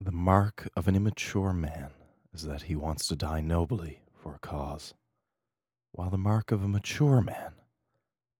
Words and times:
The 0.00 0.12
mark 0.12 0.68
of 0.76 0.86
an 0.86 0.94
immature 0.94 1.52
man 1.52 1.90
is 2.32 2.44
that 2.44 2.62
he 2.62 2.76
wants 2.76 3.08
to 3.08 3.16
die 3.16 3.40
nobly 3.40 4.00
for 4.14 4.34
a 4.34 4.38
cause, 4.38 4.94
while 5.90 6.08
the 6.08 6.16
mark 6.16 6.52
of 6.52 6.62
a 6.62 6.68
mature 6.68 7.20
man 7.20 7.54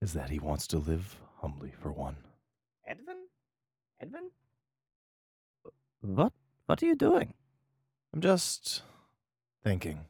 is 0.00 0.12
that 0.12 0.30
he 0.30 0.38
wants 0.38 0.68
to 0.68 0.78
live 0.78 1.18
humbly 1.38 1.72
for 1.72 1.90
one. 1.90 2.16
Edwin? 2.86 3.16
Edwin? 4.00 4.30
What? 6.00 6.32
What 6.66 6.80
are 6.80 6.86
you 6.86 6.94
doing? 6.94 7.34
I'm 8.14 8.20
just 8.20 8.82
thinking, 9.64 10.06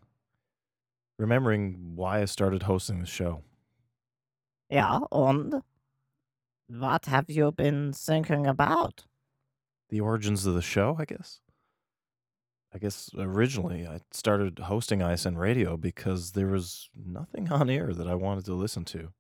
remembering 1.19 1.97
why 1.97 2.21
I 2.21 2.27
started 2.27 2.65
hosting 2.65 3.01
the 3.01 3.07
show. 3.07 3.43
Yeah, 4.69 5.01
and 5.11 5.63
what 6.69 7.07
have 7.07 7.31
you 7.31 7.51
been 7.53 7.95
thinking 7.95 8.47
about? 8.47 9.07
The 9.91 10.01
origins 10.01 10.47
of 10.47 10.55
the 10.55 10.63
show, 10.63 10.97
I 10.99 11.05
guess. 11.05 11.41
I 12.75 12.79
guess 12.79 13.11
originally 13.17 13.87
I 13.87 14.01
started 14.11 14.59
hosting 14.59 15.01
ISN 15.01 15.39
Radio 15.39 15.77
because 15.77 16.33
there 16.33 16.49
was 16.49 16.91
nothing 16.95 17.49
on 17.53 17.71
air 17.71 17.95
that 17.95 18.07
I 18.07 18.15
wanted 18.15 18.45
to 18.47 18.55
listen 18.55 18.85
to. 18.87 19.13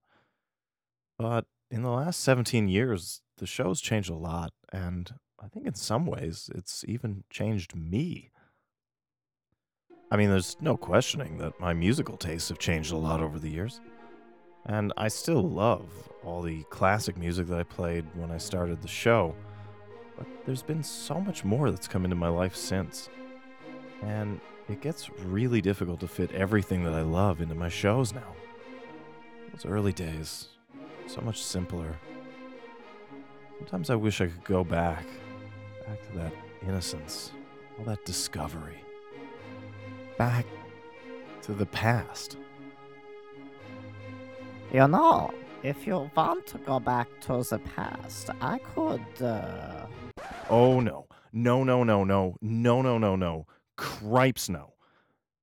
But 1.18 1.46
in 1.70 1.82
the 1.82 1.90
last 1.90 2.20
17 2.20 2.68
years, 2.68 3.22
the 3.38 3.46
show's 3.46 3.80
changed 3.80 4.10
a 4.10 4.14
lot, 4.14 4.52
and 4.72 5.12
I 5.42 5.48
think 5.48 5.66
in 5.66 5.74
some 5.74 6.06
ways 6.06 6.50
it's 6.54 6.84
even 6.86 7.24
changed 7.30 7.74
me. 7.74 8.30
I 10.10 10.16
mean, 10.16 10.30
there's 10.30 10.56
no 10.60 10.76
questioning 10.76 11.38
that 11.38 11.60
my 11.60 11.74
musical 11.74 12.16
tastes 12.16 12.48
have 12.48 12.58
changed 12.58 12.92
a 12.92 12.96
lot 12.96 13.20
over 13.20 13.38
the 13.38 13.50
years. 13.50 13.80
And 14.64 14.92
I 14.96 15.08
still 15.08 15.42
love 15.42 15.90
all 16.24 16.42
the 16.42 16.62
classic 16.64 17.16
music 17.16 17.46
that 17.48 17.58
I 17.58 17.62
played 17.62 18.04
when 18.14 18.30
I 18.30 18.38
started 18.38 18.80
the 18.82 18.88
show. 18.88 19.34
But 20.18 20.26
there's 20.44 20.62
been 20.62 20.82
so 20.82 21.20
much 21.20 21.44
more 21.44 21.70
that's 21.70 21.88
come 21.88 22.04
into 22.04 22.16
my 22.16 22.28
life 22.28 22.56
since. 22.56 23.08
And 24.02 24.40
it 24.68 24.80
gets 24.80 25.08
really 25.10 25.60
difficult 25.60 26.00
to 26.00 26.08
fit 26.08 26.32
everything 26.32 26.84
that 26.84 26.92
I 26.92 27.02
love 27.02 27.40
into 27.40 27.54
my 27.54 27.68
shows 27.68 28.12
now. 28.12 28.34
Those 29.52 29.64
early 29.64 29.92
days, 29.92 30.48
so 31.06 31.20
much 31.20 31.42
simpler. 31.42 31.96
Sometimes 33.58 33.90
I 33.90 33.94
wish 33.94 34.20
I 34.20 34.26
could 34.26 34.44
go 34.44 34.62
back, 34.62 35.06
back 35.86 36.06
to 36.10 36.18
that 36.18 36.32
innocence, 36.66 37.32
all 37.78 37.84
that 37.86 38.04
discovery, 38.04 38.82
back 40.16 40.46
to 41.42 41.52
the 41.52 41.66
past. 41.66 42.36
You 44.72 44.86
know, 44.86 45.32
if 45.62 45.86
you 45.86 46.10
want 46.14 46.46
to 46.48 46.58
go 46.58 46.78
back 46.78 47.08
to 47.22 47.42
the 47.42 47.58
past, 47.58 48.30
I 48.40 48.58
could, 48.58 49.22
uh... 49.22 49.86
Oh 50.50 50.80
no. 50.80 51.06
No, 51.32 51.62
no, 51.62 51.84
no, 51.84 52.04
no. 52.04 52.36
No, 52.40 52.82
no, 52.82 52.98
no, 52.98 53.16
no. 53.16 53.46
Cripes 53.76 54.48
no. 54.48 54.74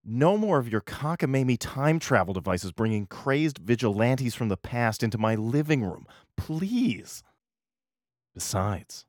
No 0.04 0.38
more 0.38 0.60
of 0.60 0.70
your 0.70 0.82
cockamamie 0.82 1.58
time 1.60 2.00
travel 2.00 2.34
devices 2.34 2.72
bringing 2.72 3.08
crazed 3.08 3.58
vigilantes 3.60 4.36
from 4.36 4.50
the 4.50 4.58
past 4.58 5.04
into 5.04 5.18
my 5.18 5.36
living 5.36 5.84
room. 5.84 6.06
Please. 6.38 7.24
Besides, 8.34 9.06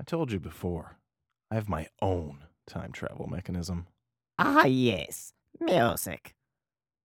I 0.00 0.04
told 0.04 0.30
you 0.30 0.38
before, 0.38 0.98
I 1.50 1.54
have 1.56 1.68
my 1.68 1.88
own 2.00 2.44
time 2.66 2.92
travel 2.92 3.26
mechanism. 3.26 3.86
Ah, 4.38 4.66
yes, 4.66 5.32
music. 5.60 6.34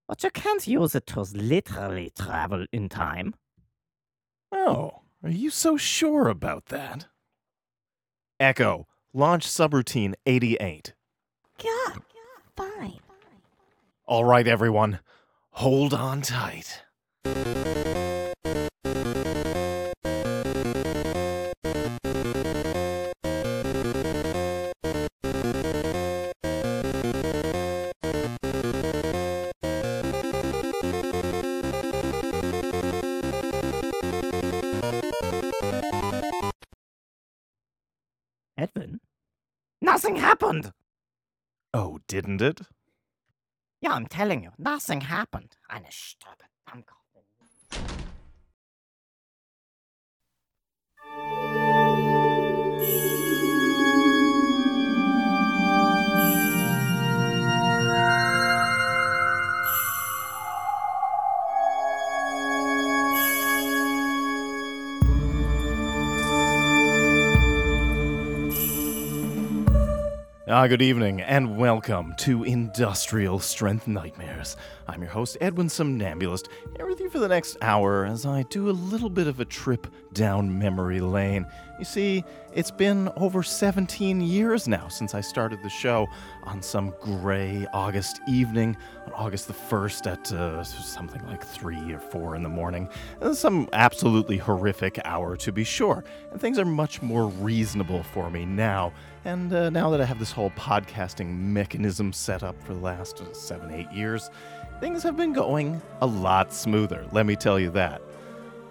But 0.08 0.24
you 0.24 0.30
can't 0.30 0.68
use 0.68 0.94
it 0.94 1.08
to 1.08 1.22
literally 1.22 2.12
travel 2.18 2.66
in 2.72 2.90
time. 2.90 3.34
Oh, 4.52 5.02
are 5.24 5.30
you 5.30 5.50
so 5.50 5.78
sure 5.78 6.28
about 6.28 6.68
that? 6.68 7.08
Echo, 8.40 8.88
launch 9.14 9.48
subroutine 9.48 10.14
88. 10.26 10.94
Yeah, 11.64 11.72
yeah, 11.88 11.96
fine. 12.56 13.00
All 14.06 14.26
right, 14.26 14.48
everyone, 14.48 15.00
hold 15.52 15.94
on 15.94 16.22
tight. 16.22 16.84
Nothing 40.06 40.22
happened! 40.22 40.72
Oh, 41.74 41.98
didn't 42.08 42.40
it? 42.40 42.62
Yeah, 43.82 43.94
I'm 43.94 44.06
telling 44.06 44.44
you, 44.44 44.52
nothing 44.60 45.02
happened. 45.02 45.58
Eine 45.68 45.90
Stube 45.90 46.46
Dummkopf. 46.70 47.05
Ah, 70.58 70.68
good 70.68 70.82
evening, 70.82 71.20
and 71.20 71.58
welcome 71.58 72.14
to 72.18 72.46
Industrial 72.46 73.40
Strength 73.40 73.90
Nightmares. 73.90 74.56
I'm 74.88 75.02
your 75.02 75.12
host, 75.12 75.36
Edwin 75.42 75.68
Somnambulist, 75.68 76.48
here 76.78 76.88
with 76.88 77.02
you 77.02 77.10
for 77.10 77.20
the 77.20 77.28
next 77.28 77.58
hour 77.62 78.06
as 78.06 78.26
I 78.26 78.44
do 78.44 78.70
a 78.70 78.72
little 78.72 79.10
bit 79.10 79.28
of 79.28 79.42
a 79.42 79.46
trip 79.46 79.86
down 80.14 80.58
memory 80.58 81.02
lane. 81.02 81.46
You 81.78 81.84
see, 81.84 82.24
it's 82.54 82.72
been 82.72 83.10
over 83.18 83.44
17 83.44 84.22
years 84.22 84.66
now 84.66 84.88
since 84.88 85.14
I 85.14 85.20
started 85.20 85.62
the 85.62 85.70
show 85.70 86.08
on 86.46 86.62
some 86.62 86.94
gray 87.02 87.68
August 87.74 88.22
evening, 88.26 88.78
on 89.08 89.12
August 89.12 89.48
the 89.48 89.54
1st 89.54 90.08
at 90.10 90.32
uh, 90.32 90.64
something 90.64 91.22
like 91.28 91.46
3 91.46 91.92
or 91.92 92.00
4 92.00 92.38
in 92.38 92.44
the 92.44 92.50
morning. 92.50 92.88
Uh, 93.22 93.34
Some 93.34 93.68
absolutely 93.74 94.38
horrific 94.38 95.02
hour, 95.04 95.36
to 95.36 95.52
be 95.52 95.66
sure, 95.66 96.06
and 96.32 96.40
things 96.40 96.58
are 96.58 96.64
much 96.64 97.02
more 97.02 97.28
reasonable 97.28 98.04
for 98.04 98.30
me 98.30 98.46
now. 98.46 98.94
And 99.26 99.52
uh, 99.52 99.72
now 99.72 99.90
that 99.90 100.00
I 100.00 100.06
have 100.06 100.20
this 100.20 100.32
whole 100.32 100.52
podcasting 100.52 101.36
mechanism 101.36 102.14
set 102.14 102.44
up 102.44 102.62
for 102.64 102.76
the 102.76 102.80
last 102.80 103.22
uh, 103.22 103.34
seven, 103.34 103.72
eight 103.72 103.92
years, 103.92 104.30
things 104.80 105.02
have 105.02 105.18
been 105.18 105.34
going 105.34 105.82
a 106.02 106.06
lot 106.06 106.54
smoother, 106.54 107.08
let 107.12 107.26
me 107.26 107.36
tell 107.36 107.60
you 107.60 107.72
that. 107.72 108.04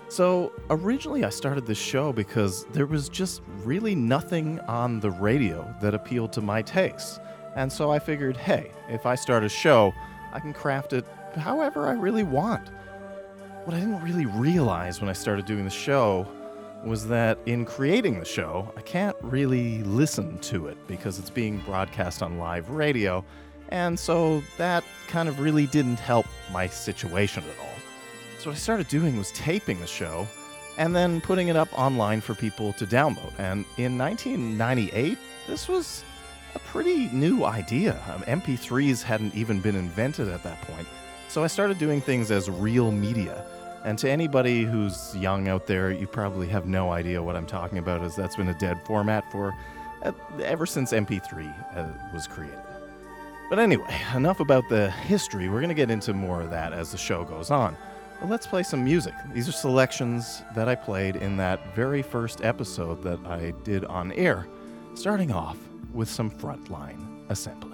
So, 0.08 0.52
originally, 0.70 1.24
I 1.24 1.30
started 1.30 1.66
this 1.66 1.78
show 1.78 2.12
because 2.12 2.66
there 2.66 2.86
was 2.86 3.08
just 3.08 3.42
really 3.64 3.96
nothing 3.96 4.60
on 4.60 5.00
the 5.00 5.10
radio 5.10 5.74
that 5.80 5.92
appealed 5.92 6.32
to 6.34 6.40
my 6.40 6.62
tastes. 6.62 7.18
And 7.56 7.72
so 7.72 7.90
I 7.90 7.98
figured, 7.98 8.36
hey, 8.36 8.70
if 8.88 9.06
I 9.06 9.16
start 9.16 9.42
a 9.42 9.48
show, 9.48 9.92
I 10.32 10.38
can 10.38 10.52
craft 10.52 10.92
it 10.92 11.04
however 11.34 11.88
I 11.88 11.94
really 11.94 12.22
want. 12.22 12.68
What 13.64 13.74
I 13.74 13.80
didn't 13.80 14.02
really 14.02 14.26
realize 14.26 15.00
when 15.00 15.08
I 15.08 15.14
started 15.14 15.46
doing 15.46 15.64
the 15.64 15.70
show 15.70 16.28
was 16.84 17.06
that 17.08 17.38
in 17.46 17.64
creating 17.64 18.18
the 18.18 18.24
show, 18.24 18.72
I 18.76 18.80
can't 18.82 19.16
really 19.22 19.82
listen 19.84 20.38
to 20.40 20.66
it 20.66 20.76
because 20.86 21.18
it's 21.18 21.30
being 21.30 21.58
broadcast 21.58 22.22
on 22.22 22.38
live 22.38 22.70
radio, 22.70 23.24
and 23.70 23.98
so 23.98 24.42
that 24.58 24.84
kind 25.08 25.28
of 25.28 25.40
really 25.40 25.66
didn't 25.66 25.98
help 25.98 26.26
my 26.52 26.66
situation 26.66 27.42
at 27.44 27.58
all. 27.58 27.74
So 28.38 28.50
what 28.50 28.56
I 28.56 28.58
started 28.58 28.88
doing 28.88 29.16
was 29.16 29.32
taping 29.32 29.80
the 29.80 29.86
show 29.86 30.26
and 30.76 30.94
then 30.94 31.20
putting 31.20 31.48
it 31.48 31.56
up 31.56 31.68
online 31.78 32.20
for 32.20 32.34
people 32.34 32.72
to 32.74 32.86
download. 32.86 33.32
And 33.38 33.64
in 33.78 33.96
1998, 33.96 35.18
this 35.46 35.68
was 35.68 36.04
a 36.54 36.58
pretty 36.58 37.08
new 37.08 37.44
idea. 37.44 38.00
Um, 38.12 38.22
MP3s 38.22 39.02
hadn't 39.02 39.34
even 39.34 39.60
been 39.60 39.76
invented 39.76 40.28
at 40.28 40.42
that 40.42 40.60
point. 40.62 40.86
So 41.28 41.42
I 41.42 41.46
started 41.46 41.78
doing 41.78 42.00
things 42.00 42.30
as 42.30 42.50
real 42.50 42.90
media. 42.92 43.44
And 43.84 43.98
to 43.98 44.10
anybody 44.10 44.64
who's 44.64 45.14
young 45.14 45.46
out 45.48 45.66
there, 45.66 45.90
you 45.90 46.06
probably 46.06 46.48
have 46.48 46.66
no 46.66 46.90
idea 46.90 47.22
what 47.22 47.36
I'm 47.36 47.46
talking 47.46 47.78
about, 47.78 48.02
as 48.02 48.16
that's 48.16 48.36
been 48.36 48.48
a 48.48 48.58
dead 48.58 48.80
format 48.86 49.30
for 49.30 49.54
uh, 50.02 50.12
ever 50.42 50.64
since 50.64 50.92
MP3 50.92 51.76
uh, 51.76 51.86
was 52.12 52.26
created. 52.26 52.58
But 53.50 53.58
anyway, 53.58 53.94
enough 54.14 54.40
about 54.40 54.68
the 54.70 54.90
history. 54.90 55.48
We're 55.48 55.60
going 55.60 55.68
to 55.68 55.74
get 55.74 55.90
into 55.90 56.14
more 56.14 56.40
of 56.40 56.50
that 56.50 56.72
as 56.72 56.92
the 56.92 56.98
show 56.98 57.24
goes 57.24 57.50
on. 57.50 57.76
But 58.20 58.30
let's 58.30 58.46
play 58.46 58.62
some 58.62 58.82
music. 58.82 59.12
These 59.34 59.48
are 59.48 59.52
selections 59.52 60.42
that 60.54 60.68
I 60.68 60.74
played 60.74 61.16
in 61.16 61.36
that 61.36 61.74
very 61.74 62.00
first 62.00 62.42
episode 62.42 63.02
that 63.02 63.18
I 63.26 63.52
did 63.64 63.84
on 63.84 64.12
air, 64.12 64.46
starting 64.94 65.30
off 65.30 65.58
with 65.92 66.08
some 66.08 66.30
frontline 66.30 67.00
assembly. 67.28 67.73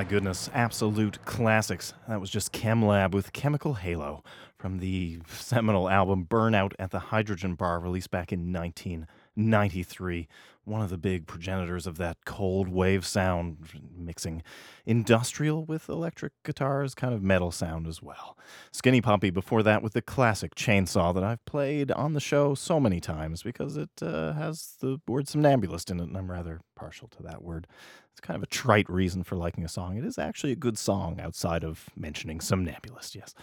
My 0.00 0.04
goodness, 0.04 0.48
absolute 0.54 1.22
classics. 1.26 1.92
That 2.08 2.22
was 2.22 2.30
just 2.30 2.54
ChemLab 2.54 3.12
with 3.12 3.34
Chemical 3.34 3.74
Halo 3.74 4.24
from 4.58 4.78
the 4.78 5.18
seminal 5.28 5.90
album 5.90 6.24
Burnout 6.24 6.72
at 6.78 6.90
the 6.90 6.98
Hydrogen 6.98 7.54
Bar, 7.54 7.80
released 7.80 8.10
back 8.10 8.32
in 8.32 8.50
1993. 8.50 10.26
One 10.64 10.80
of 10.80 10.88
the 10.88 10.96
big 10.96 11.26
progenitors 11.26 11.86
of 11.86 11.98
that 11.98 12.16
cold 12.24 12.68
wave 12.68 13.04
sound, 13.04 13.58
mixing 13.94 14.42
industrial 14.86 15.66
with 15.66 15.90
electric 15.90 16.32
guitars, 16.44 16.94
kind 16.94 17.12
of 17.12 17.22
metal 17.22 17.50
sound 17.50 17.86
as 17.86 18.00
well. 18.02 18.38
Skinny 18.72 19.02
Puppy 19.02 19.28
before 19.28 19.62
that 19.62 19.82
with 19.82 19.92
the 19.92 20.00
classic 20.00 20.54
Chainsaw 20.54 21.12
that 21.12 21.24
I've 21.24 21.44
played 21.44 21.90
on 21.90 22.14
the 22.14 22.20
show 22.20 22.54
so 22.54 22.80
many 22.80 23.00
times 23.00 23.42
because 23.42 23.76
it 23.76 23.90
uh, 24.00 24.32
has 24.32 24.76
the 24.80 24.98
word 25.06 25.28
somnambulist 25.28 25.90
in 25.90 26.00
it, 26.00 26.04
and 26.04 26.16
I'm 26.16 26.30
rather 26.30 26.62
partial 26.74 27.08
to 27.08 27.22
that 27.24 27.42
word. 27.42 27.66
It's 28.20 28.26
kind 28.26 28.36
of 28.36 28.42
a 28.42 28.46
trite 28.48 28.90
reason 28.90 29.22
for 29.22 29.36
liking 29.36 29.64
a 29.64 29.68
song. 29.68 29.96
It 29.96 30.04
is 30.04 30.18
actually 30.18 30.52
a 30.52 30.56
good 30.56 30.76
song 30.76 31.18
outside 31.22 31.64
of 31.64 31.88
mentioning 31.96 32.40
somnambulist, 32.40 33.14
yes. 33.14 33.34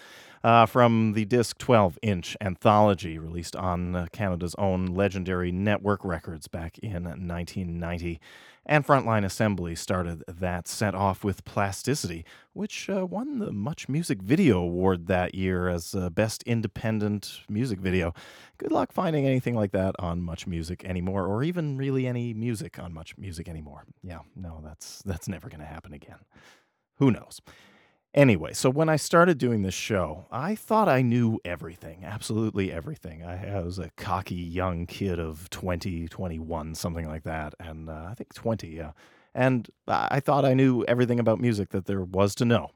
Uh, 0.44 0.68
from 0.68 1.14
the 1.14 1.26
disc 1.26 1.58
12 1.58 1.98
inch 2.04 2.38
anthology 2.42 3.18
released 3.18 3.56
on 3.56 4.08
Canada's 4.12 4.54
own 4.60 4.86
legendary 4.86 5.52
Nettwerk 5.52 6.04
Records 6.04 6.48
back 6.48 6.78
in 6.78 7.06
1990. 7.06 8.20
And 8.70 8.86
Frontline 8.86 9.24
Assembly 9.24 9.76
started 9.76 10.26
that 10.28 10.68
set 10.68 10.94
off 10.94 11.24
with 11.24 11.46
Plasticity, 11.46 12.26
which 12.52 12.90
uh, 12.90 13.06
won 13.06 13.40
the 13.40 13.54
Much 13.54 13.88
Music 13.88 14.22
Video 14.22 14.60
Award 14.60 15.08
that 15.08 15.34
year 15.34 15.70
as 15.70 15.96
uh, 15.96 16.10
Best 16.10 16.44
Independent 16.44 17.40
Music 17.48 17.80
Video. 17.80 18.14
Good 18.58 18.74
luck 18.74 18.92
finding 18.92 19.26
anything 19.26 19.56
like 19.56 19.72
that 19.72 19.96
on 20.00 20.22
Much 20.22 20.48
Music 20.48 20.84
anymore, 20.84 21.26
or 21.26 21.44
even 21.44 21.78
really 21.78 22.06
any 22.06 22.34
music 22.34 22.78
on 22.78 22.94
Much 22.94 23.18
Music 23.18 23.48
anymore. 23.48 23.86
Yeah, 24.04 24.20
no, 24.36 24.60
that's 24.62 25.02
that's 25.04 25.30
never 25.30 25.48
going 25.48 25.62
to 25.62 25.66
happen 25.66 25.94
again. 25.94 26.20
Who 26.98 27.10
knows? 27.10 27.40
Anyway, 28.18 28.52
so 28.52 28.68
when 28.68 28.90
I 28.90 28.96
started 28.96 29.38
doing 29.38 29.62
this 29.62 29.76
show, 29.76 30.26
I 30.32 30.56
thought 30.56 30.90
I 30.90 31.04
knew 31.04 31.40
everything, 31.46 32.04
absolutely 32.04 32.72
everything. 32.72 33.24
I, 33.24 33.60
I 33.60 33.62
was 33.62 33.78
a 33.78 33.92
cocky 33.96 34.34
young 34.34 34.88
kid 34.88 35.20
of 35.20 35.52
20, 35.52 36.08
21, 36.08 36.74
something 36.74 37.08
like 37.08 37.26
that. 37.26 37.54
And 37.60 37.88
uh, 37.92 38.08
I 38.10 38.16
think 38.16 38.34
20, 38.34 38.70
yeah. 38.70 38.94
And 39.36 39.70
I 39.88 40.20
thought 40.20 40.46
I 40.46 40.56
knew 40.56 40.84
everything 40.86 41.20
about 41.20 41.40
music 41.40 41.70
that 41.70 41.86
there 41.86 42.02
was 42.02 42.34
to 42.36 42.46
know. 42.46 42.72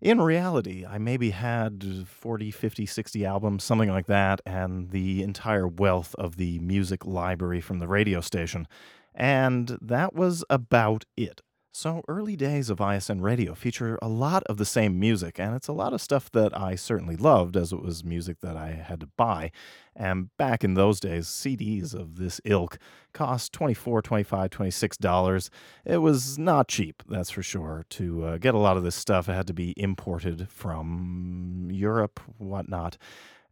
In 0.00 0.18
reality, 0.18 0.86
I 0.86 0.96
maybe 0.96 1.28
had 1.28 1.84
40, 2.08 2.50
50, 2.50 2.86
60 2.86 3.26
albums, 3.26 3.62
something 3.62 3.90
like 3.90 4.06
that, 4.06 4.40
and 4.46 4.92
the 4.92 5.22
entire 5.22 5.68
wealth 5.68 6.14
of 6.14 6.38
the 6.38 6.58
music 6.60 7.04
library 7.04 7.60
from 7.60 7.80
the 7.80 7.86
radio 7.86 8.22
station. 8.22 8.66
And 9.14 9.76
that 9.82 10.14
was 10.14 10.42
about 10.48 11.04
it. 11.18 11.42
So, 11.72 12.02
early 12.08 12.34
days 12.34 12.68
of 12.68 12.80
ISN 12.80 13.20
radio 13.20 13.54
feature 13.54 13.96
a 14.02 14.08
lot 14.08 14.42
of 14.44 14.56
the 14.56 14.64
same 14.64 14.98
music, 14.98 15.38
and 15.38 15.54
it's 15.54 15.68
a 15.68 15.72
lot 15.72 15.92
of 15.92 16.00
stuff 16.00 16.28
that 16.32 16.56
I 16.58 16.74
certainly 16.74 17.16
loved 17.16 17.56
as 17.56 17.72
it 17.72 17.80
was 17.80 18.02
music 18.02 18.40
that 18.40 18.56
I 18.56 18.72
had 18.72 18.98
to 19.00 19.06
buy. 19.16 19.52
And 19.94 20.36
back 20.36 20.64
in 20.64 20.74
those 20.74 20.98
days, 20.98 21.28
CDs 21.28 21.94
of 21.94 22.16
this 22.16 22.40
ilk 22.44 22.76
cost 23.12 23.52
$24, 23.52 24.02
$25, 24.02 24.50
$26. 24.50 25.48
It 25.84 25.98
was 25.98 26.38
not 26.38 26.66
cheap, 26.66 27.04
that's 27.08 27.30
for 27.30 27.42
sure. 27.42 27.84
To 27.90 28.24
uh, 28.24 28.38
get 28.38 28.54
a 28.54 28.58
lot 28.58 28.76
of 28.76 28.82
this 28.82 28.96
stuff, 28.96 29.28
it 29.28 29.34
had 29.34 29.46
to 29.46 29.54
be 29.54 29.72
imported 29.76 30.48
from 30.50 31.68
Europe, 31.70 32.18
whatnot. 32.38 32.96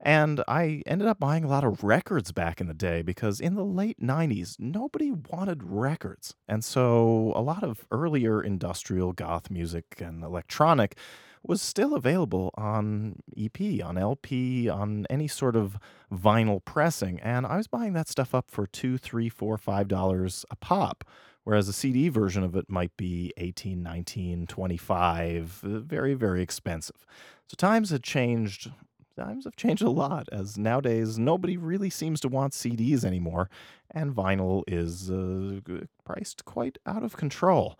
And 0.01 0.45
I 0.47 0.83
ended 0.87 1.09
up 1.09 1.19
buying 1.19 1.45
a 1.45 1.49
lot 1.49 1.65
of 1.65 1.83
records 1.83 2.31
back 2.31 2.61
in 2.61 2.69
the 2.69 2.75
day 2.75 3.03
because 3.03 3.41
in 3.41 3.57
the 3.57 3.65
late 3.65 4.01
90s, 4.01 4.59
nobody 4.59 5.11
wanted 5.11 5.63
records. 5.65 6.35
And 6.47 6.65
so 6.65 7.33
a 7.35 7.43
lot 7.43 7.65
of 7.65 7.85
earlier 7.91 8.41
industrial 8.41 9.13
goth 9.13 9.51
music 9.51 10.01
and 10.01 10.23
electronic 10.23 10.97
was 11.43 11.63
still 11.63 11.95
available 11.95 12.51
on 12.57 13.17
EP, 13.37 13.83
on 13.83 13.97
LP, 13.97 14.69
on 14.69 15.07
any 15.09 15.29
sort 15.29 15.57
of 15.57 15.79
vinyl 16.13 16.65
pressing. 16.65 17.19
And 17.21 17.47
I 17.47 17.57
was 17.57 17.67
buying 17.67 17.93
that 17.95 18.09
stuff 18.09 18.35
up 18.35 18.51
for 18.51 18.67
two, 18.67 18.99
three, 18.99 19.29
four, 19.29 19.57
five 19.59 19.89
dollars 19.89 20.45
a 20.51 20.57
pop. 20.57 21.05
Whereas 21.45 21.67
a 21.67 21.73
CD 21.73 22.11
version 22.11 22.43
of 22.43 22.55
it 22.55 22.69
might 22.69 22.95
be 22.99 23.33
18, 23.39 23.83
19, 23.83 24.47
25, 24.47 25.61
uh, 25.65 25.79
very, 25.79 26.13
very 26.13 26.43
expensive. 26.43 27.07
So 27.47 27.55
times 27.57 27.89
had 27.89 28.03
changed 28.03 28.71
times 29.19 29.45
have 29.45 29.57
changed 29.57 29.83
a 29.83 29.91
lot 29.91 30.29
as 30.33 30.57
nowadays 30.57 31.19
nobody 31.19 31.57
really 31.57 31.91
seems 31.91 32.21
to 32.21 32.29
want 32.29 32.53
CDs 32.53 33.05
anymore, 33.05 33.51
and 33.91 34.15
vinyl 34.15 34.63
is 34.67 35.11
uh, 35.11 35.61
priced 36.05 36.45
quite 36.45 36.79
out 36.87 37.03
of 37.03 37.17
control. 37.17 37.79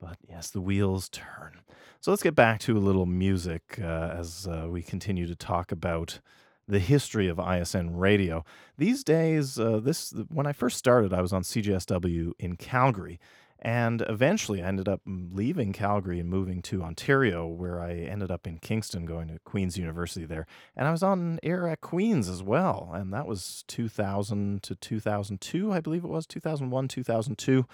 But 0.00 0.18
yes, 0.28 0.50
the 0.50 0.60
wheels 0.60 1.08
turn. 1.08 1.60
So 2.00 2.10
let's 2.10 2.22
get 2.22 2.34
back 2.34 2.60
to 2.60 2.76
a 2.76 2.80
little 2.80 3.06
music 3.06 3.78
uh, 3.80 4.14
as 4.18 4.46
uh, 4.46 4.66
we 4.68 4.82
continue 4.82 5.26
to 5.26 5.34
talk 5.34 5.72
about 5.72 6.20
the 6.66 6.78
history 6.78 7.28
of 7.28 7.38
ISN 7.38 7.96
radio. 7.96 8.44
These 8.76 9.04
days, 9.04 9.58
uh, 9.58 9.80
this 9.82 10.12
when 10.28 10.46
I 10.46 10.52
first 10.52 10.76
started, 10.76 11.12
I 11.12 11.20
was 11.20 11.32
on 11.32 11.42
CJSW 11.42 12.32
in 12.38 12.56
Calgary, 12.56 13.18
and 13.64 14.04
eventually, 14.10 14.62
I 14.62 14.66
ended 14.66 14.90
up 14.90 15.00
leaving 15.06 15.72
Calgary 15.72 16.20
and 16.20 16.28
moving 16.28 16.60
to 16.62 16.82
Ontario, 16.82 17.46
where 17.46 17.80
I 17.80 17.94
ended 17.94 18.30
up 18.30 18.46
in 18.46 18.58
Kingston, 18.58 19.06
going 19.06 19.28
to 19.28 19.38
Queen's 19.46 19.78
University 19.78 20.26
there. 20.26 20.46
And 20.76 20.86
I 20.86 20.92
was 20.92 21.02
on 21.02 21.40
air 21.42 21.66
at 21.66 21.80
Queen's 21.80 22.28
as 22.28 22.42
well. 22.42 22.90
And 22.92 23.10
that 23.14 23.26
was 23.26 23.64
2000 23.68 24.62
to 24.64 24.74
2002, 24.74 25.72
I 25.72 25.80
believe 25.80 26.04
it 26.04 26.10
was, 26.10 26.26
2001, 26.26 26.88
2002. 26.88 27.64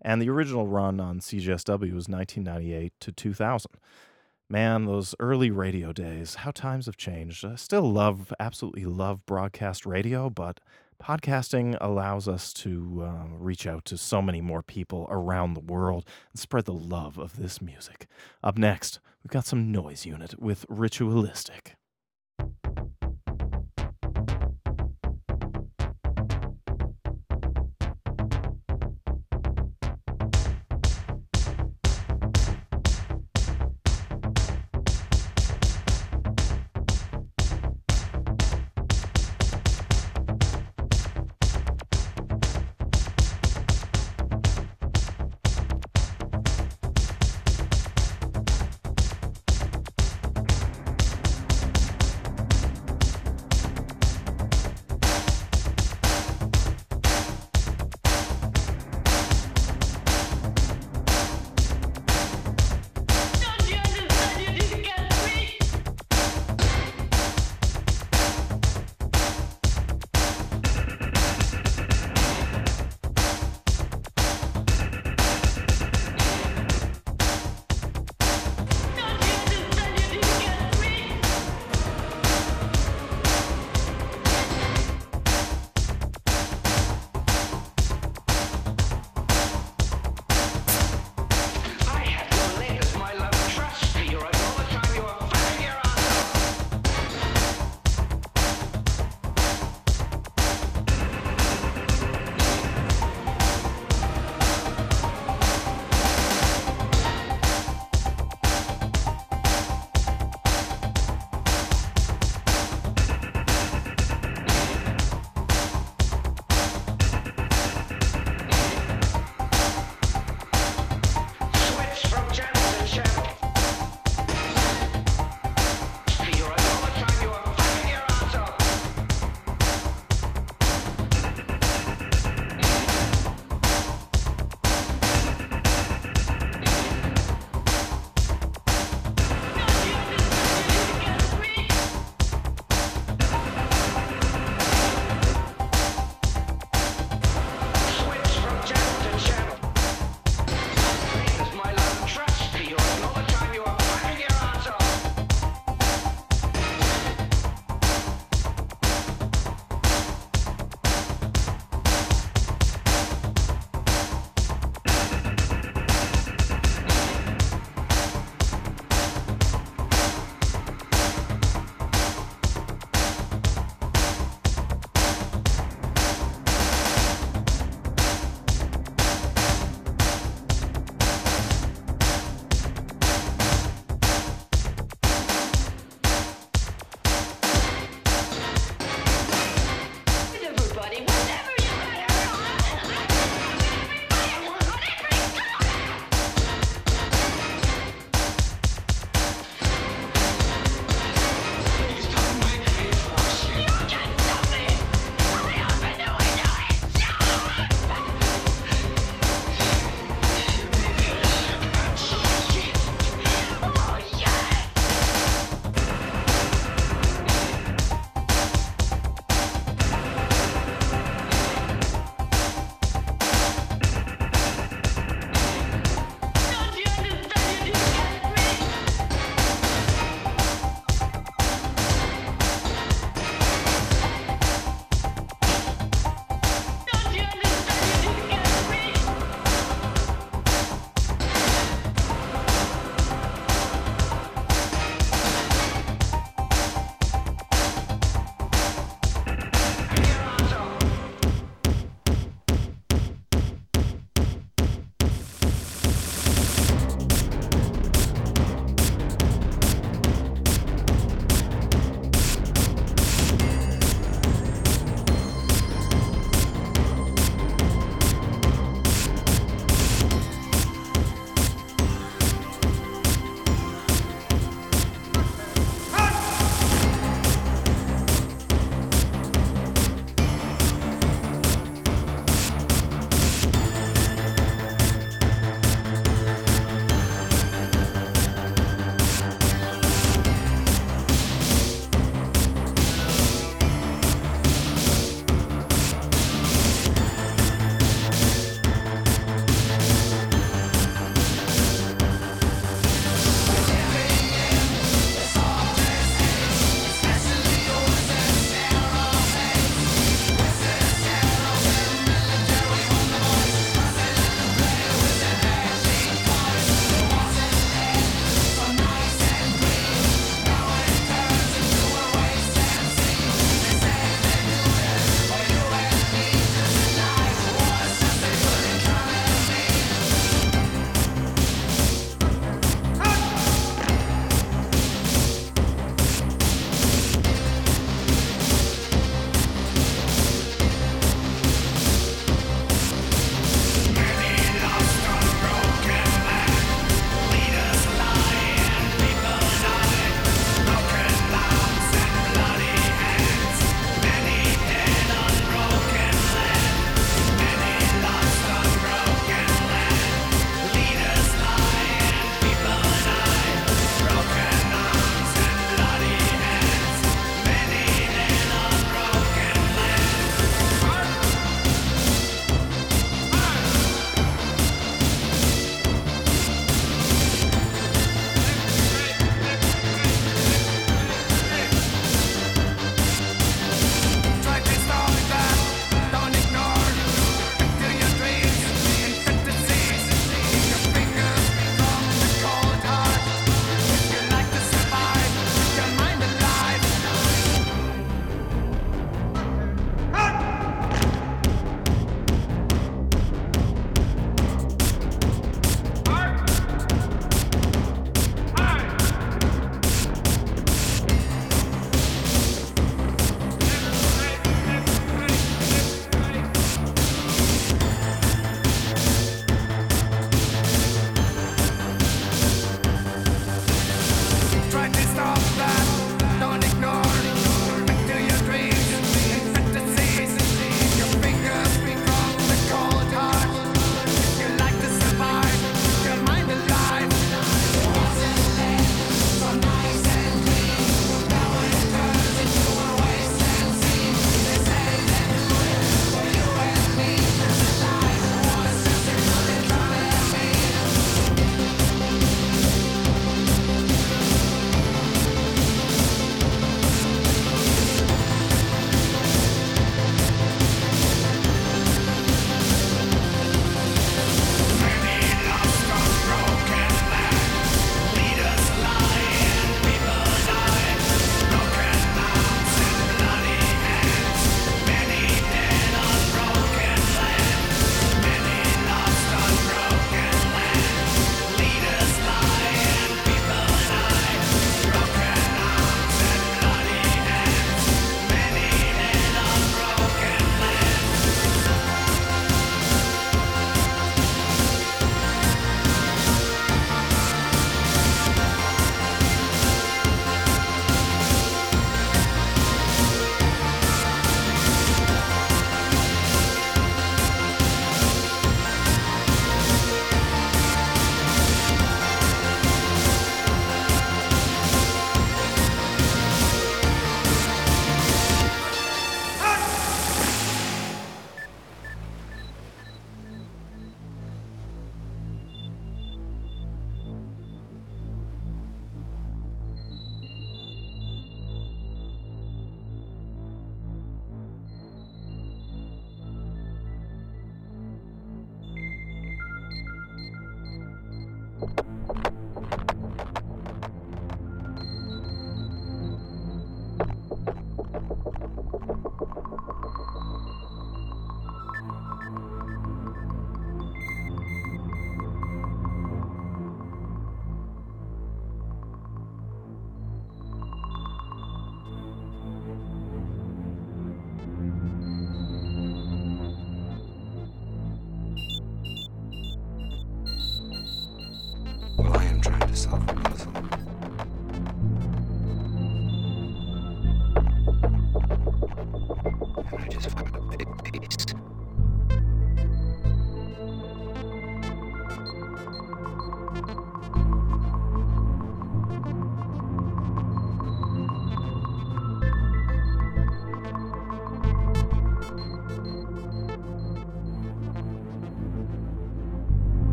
And 0.00 0.22
the 0.22 0.30
original 0.30 0.66
run 0.66 0.98
on 0.98 1.20
CJSW 1.20 1.92
was 1.92 2.08
1998 2.08 2.94
to 3.00 3.12
2000. 3.12 3.70
Man, 4.48 4.86
those 4.86 5.14
early 5.20 5.50
radio 5.50 5.92
days, 5.92 6.36
how 6.36 6.52
times 6.52 6.86
have 6.86 6.96
changed. 6.96 7.44
I 7.44 7.56
still 7.56 7.92
love, 7.92 8.32
absolutely 8.40 8.86
love 8.86 9.26
broadcast 9.26 9.84
radio, 9.84 10.30
but 10.30 10.60
podcasting 11.02 11.76
allows 11.80 12.28
us 12.28 12.52
to 12.54 13.02
uh, 13.04 13.36
reach 13.38 13.66
out 13.66 13.84
to 13.86 13.96
so 13.96 14.22
many 14.22 14.40
more 14.40 14.62
people 14.62 15.06
around 15.10 15.54
the 15.54 15.60
world 15.60 16.04
and 16.32 16.40
spread 16.40 16.64
the 16.64 16.72
love 16.72 17.18
of 17.18 17.36
this 17.36 17.60
music. 17.60 18.06
Up 18.42 18.56
next, 18.58 19.00
we've 19.22 19.30
got 19.30 19.46
some 19.46 19.70
Noise 19.70 20.06
Unit 20.06 20.40
with 20.40 20.66
Ritualistic. 20.68 21.76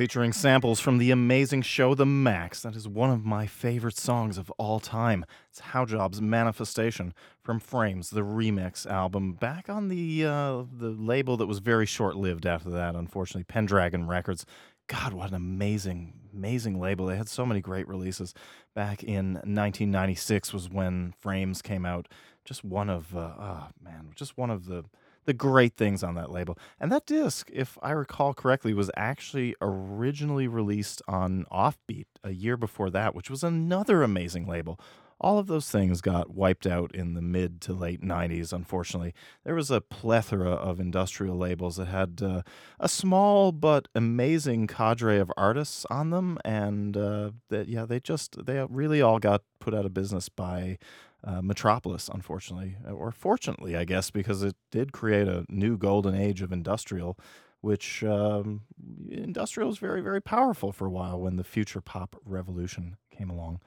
Featuring 0.00 0.32
samples 0.32 0.80
from 0.80 0.96
the 0.96 1.10
amazing 1.10 1.60
show 1.60 1.94
The 1.94 2.06
Max. 2.06 2.62
That 2.62 2.74
is 2.74 2.88
one 2.88 3.10
of 3.10 3.26
my 3.26 3.46
favorite 3.46 3.98
songs 3.98 4.38
of 4.38 4.50
all 4.52 4.80
time. 4.80 5.26
It's 5.50 5.60
Haujobb's 5.60 6.22
Manifestation 6.22 7.12
from 7.42 7.60
Frames, 7.60 8.08
the 8.08 8.22
remix 8.22 8.86
album, 8.86 9.34
back 9.34 9.68
on 9.68 9.88
the 9.88 10.24
uh, 10.24 10.62
the 10.74 10.96
label 10.98 11.36
that 11.36 11.46
was 11.46 11.58
very 11.58 11.84
short 11.84 12.16
lived 12.16 12.46
after 12.46 12.70
that, 12.70 12.94
unfortunately, 12.94 13.44
Pendragon 13.44 14.06
Records. 14.06 14.46
God, 14.86 15.12
what 15.12 15.28
an 15.28 15.34
amazing, 15.34 16.14
amazing 16.32 16.80
label. 16.80 17.04
They 17.04 17.18
had 17.18 17.28
so 17.28 17.44
many 17.44 17.60
great 17.60 17.86
releases. 17.86 18.32
Back 18.74 19.04
in 19.04 19.34
1996 19.34 20.54
was 20.54 20.70
when 20.70 21.12
Frames 21.18 21.60
came 21.60 21.84
out. 21.84 22.08
Just 22.46 22.64
one 22.64 22.88
of, 22.88 23.14
uh, 23.14 23.34
oh 23.38 23.66
man, 23.84 24.12
just 24.14 24.38
one 24.38 24.48
of 24.48 24.64
the 24.64 24.82
the 25.24 25.32
great 25.32 25.76
things 25.76 26.02
on 26.02 26.14
that 26.14 26.30
label. 26.30 26.58
And 26.78 26.90
that 26.92 27.06
disc, 27.06 27.50
if 27.52 27.78
I 27.82 27.92
recall 27.92 28.34
correctly, 28.34 28.74
was 28.74 28.90
actually 28.96 29.54
originally 29.60 30.48
released 30.48 31.02
on 31.06 31.46
Offbeat 31.52 32.06
a 32.24 32.32
year 32.32 32.56
before 32.56 32.90
that, 32.90 33.14
which 33.14 33.30
was 33.30 33.44
another 33.44 34.02
amazing 34.02 34.46
label. 34.46 34.78
All 35.22 35.38
of 35.38 35.48
those 35.48 35.70
things 35.70 36.00
got 36.00 36.30
wiped 36.30 36.66
out 36.66 36.94
in 36.94 37.12
the 37.12 37.20
mid 37.20 37.60
to 37.62 37.74
late 37.74 38.00
90s, 38.00 38.54
unfortunately. 38.54 39.12
There 39.44 39.54
was 39.54 39.70
a 39.70 39.82
plethora 39.82 40.52
of 40.52 40.80
industrial 40.80 41.36
labels 41.36 41.76
that 41.76 41.88
had 41.88 42.22
uh, 42.22 42.40
a 42.78 42.88
small 42.88 43.52
but 43.52 43.88
amazing 43.94 44.66
cadre 44.66 45.18
of 45.18 45.30
artists 45.36 45.84
on 45.90 46.08
them. 46.08 46.38
And 46.42 46.96
uh, 46.96 47.32
that, 47.50 47.68
yeah, 47.68 47.84
they 47.84 48.00
just, 48.00 48.46
they 48.46 48.64
really 48.70 49.02
all 49.02 49.18
got 49.18 49.42
put 49.58 49.74
out 49.74 49.84
of 49.84 49.92
business 49.92 50.30
by 50.30 50.78
uh, 51.24 51.42
Metropolis, 51.42 52.08
unfortunately, 52.12 52.76
or 52.90 53.12
fortunately, 53.12 53.76
I 53.76 53.84
guess, 53.84 54.10
because 54.10 54.42
it 54.42 54.56
did 54.70 54.92
create 54.92 55.28
a 55.28 55.44
new 55.48 55.76
golden 55.76 56.14
age 56.14 56.42
of 56.42 56.52
industrial, 56.52 57.18
which 57.60 58.02
um, 58.04 58.62
industrial 59.10 59.68
was 59.68 59.78
very, 59.78 60.00
very 60.00 60.22
powerful 60.22 60.72
for 60.72 60.86
a 60.86 60.90
while 60.90 61.20
when 61.20 61.36
the 61.36 61.44
future 61.44 61.80
pop 61.80 62.16
revolution 62.24 62.96
came 63.10 63.30
along. 63.30 63.60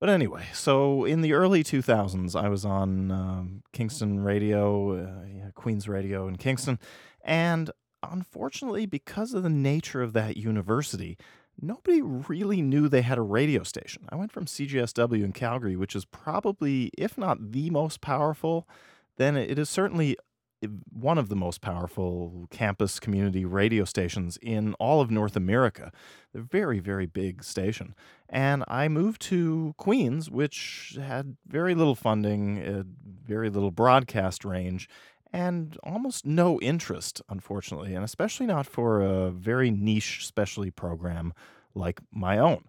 But 0.00 0.10
anyway, 0.10 0.46
so 0.52 1.04
in 1.04 1.22
the 1.22 1.32
early 1.32 1.64
2000s, 1.64 2.40
I 2.40 2.48
was 2.48 2.64
on 2.64 3.10
um, 3.10 3.62
Kingston 3.72 4.20
Radio, 4.20 4.92
uh, 4.92 5.24
yeah, 5.26 5.50
Queens 5.54 5.88
Radio 5.88 6.28
in 6.28 6.36
Kingston, 6.36 6.78
and 7.24 7.70
unfortunately, 8.02 8.86
because 8.86 9.34
of 9.34 9.42
the 9.42 9.50
nature 9.50 10.02
of 10.02 10.12
that 10.12 10.36
university, 10.36 11.18
nobody 11.60 12.00
really 12.02 12.62
knew 12.62 12.88
they 12.88 13.02
had 13.02 13.18
a 13.18 13.22
radio 13.22 13.62
station. 13.62 14.04
I 14.08 14.16
went 14.16 14.32
from 14.32 14.46
CJSW 14.46 15.24
in 15.24 15.32
Calgary, 15.32 15.76
which 15.76 15.96
is 15.96 16.04
probably, 16.04 16.90
if 16.96 17.18
not 17.18 17.52
the 17.52 17.70
most 17.70 18.00
powerful, 18.00 18.68
then 19.16 19.36
it 19.36 19.58
is 19.58 19.68
certainly 19.68 20.16
eh, 20.62 20.68
one 20.92 21.18
of 21.18 21.28
the 21.28 21.36
most 21.36 21.60
powerful 21.60 22.46
campus 22.50 23.00
community 23.00 23.44
radio 23.44 23.84
stations 23.84 24.38
in 24.40 24.74
all 24.74 25.00
of 25.00 25.10
North 25.10 25.36
America. 25.36 25.92
They're 26.32 26.42
very, 26.42 26.78
very 26.78 27.06
big 27.06 27.42
station. 27.42 27.94
And 28.28 28.64
I 28.68 28.88
moved 28.88 29.20
to 29.22 29.74
Queens, 29.76 30.30
which 30.30 30.96
had 31.00 31.36
very 31.46 31.74
little 31.74 31.94
funding, 31.94 32.62
uh, 32.62 32.82
very 33.26 33.50
little 33.50 33.70
broadcast 33.70 34.44
range, 34.44 34.88
and 35.32 35.76
almost 35.82 36.24
no 36.26 36.60
interest, 36.60 37.22
unfortunately, 37.28 37.94
and 37.94 38.04
especially 38.04 38.46
not 38.46 38.66
for 38.66 39.00
a 39.00 39.30
very 39.30 39.70
niche 39.70 40.26
specialty 40.26 40.70
program 40.70 41.32
like 41.74 42.00
my 42.10 42.38
own. 42.38 42.64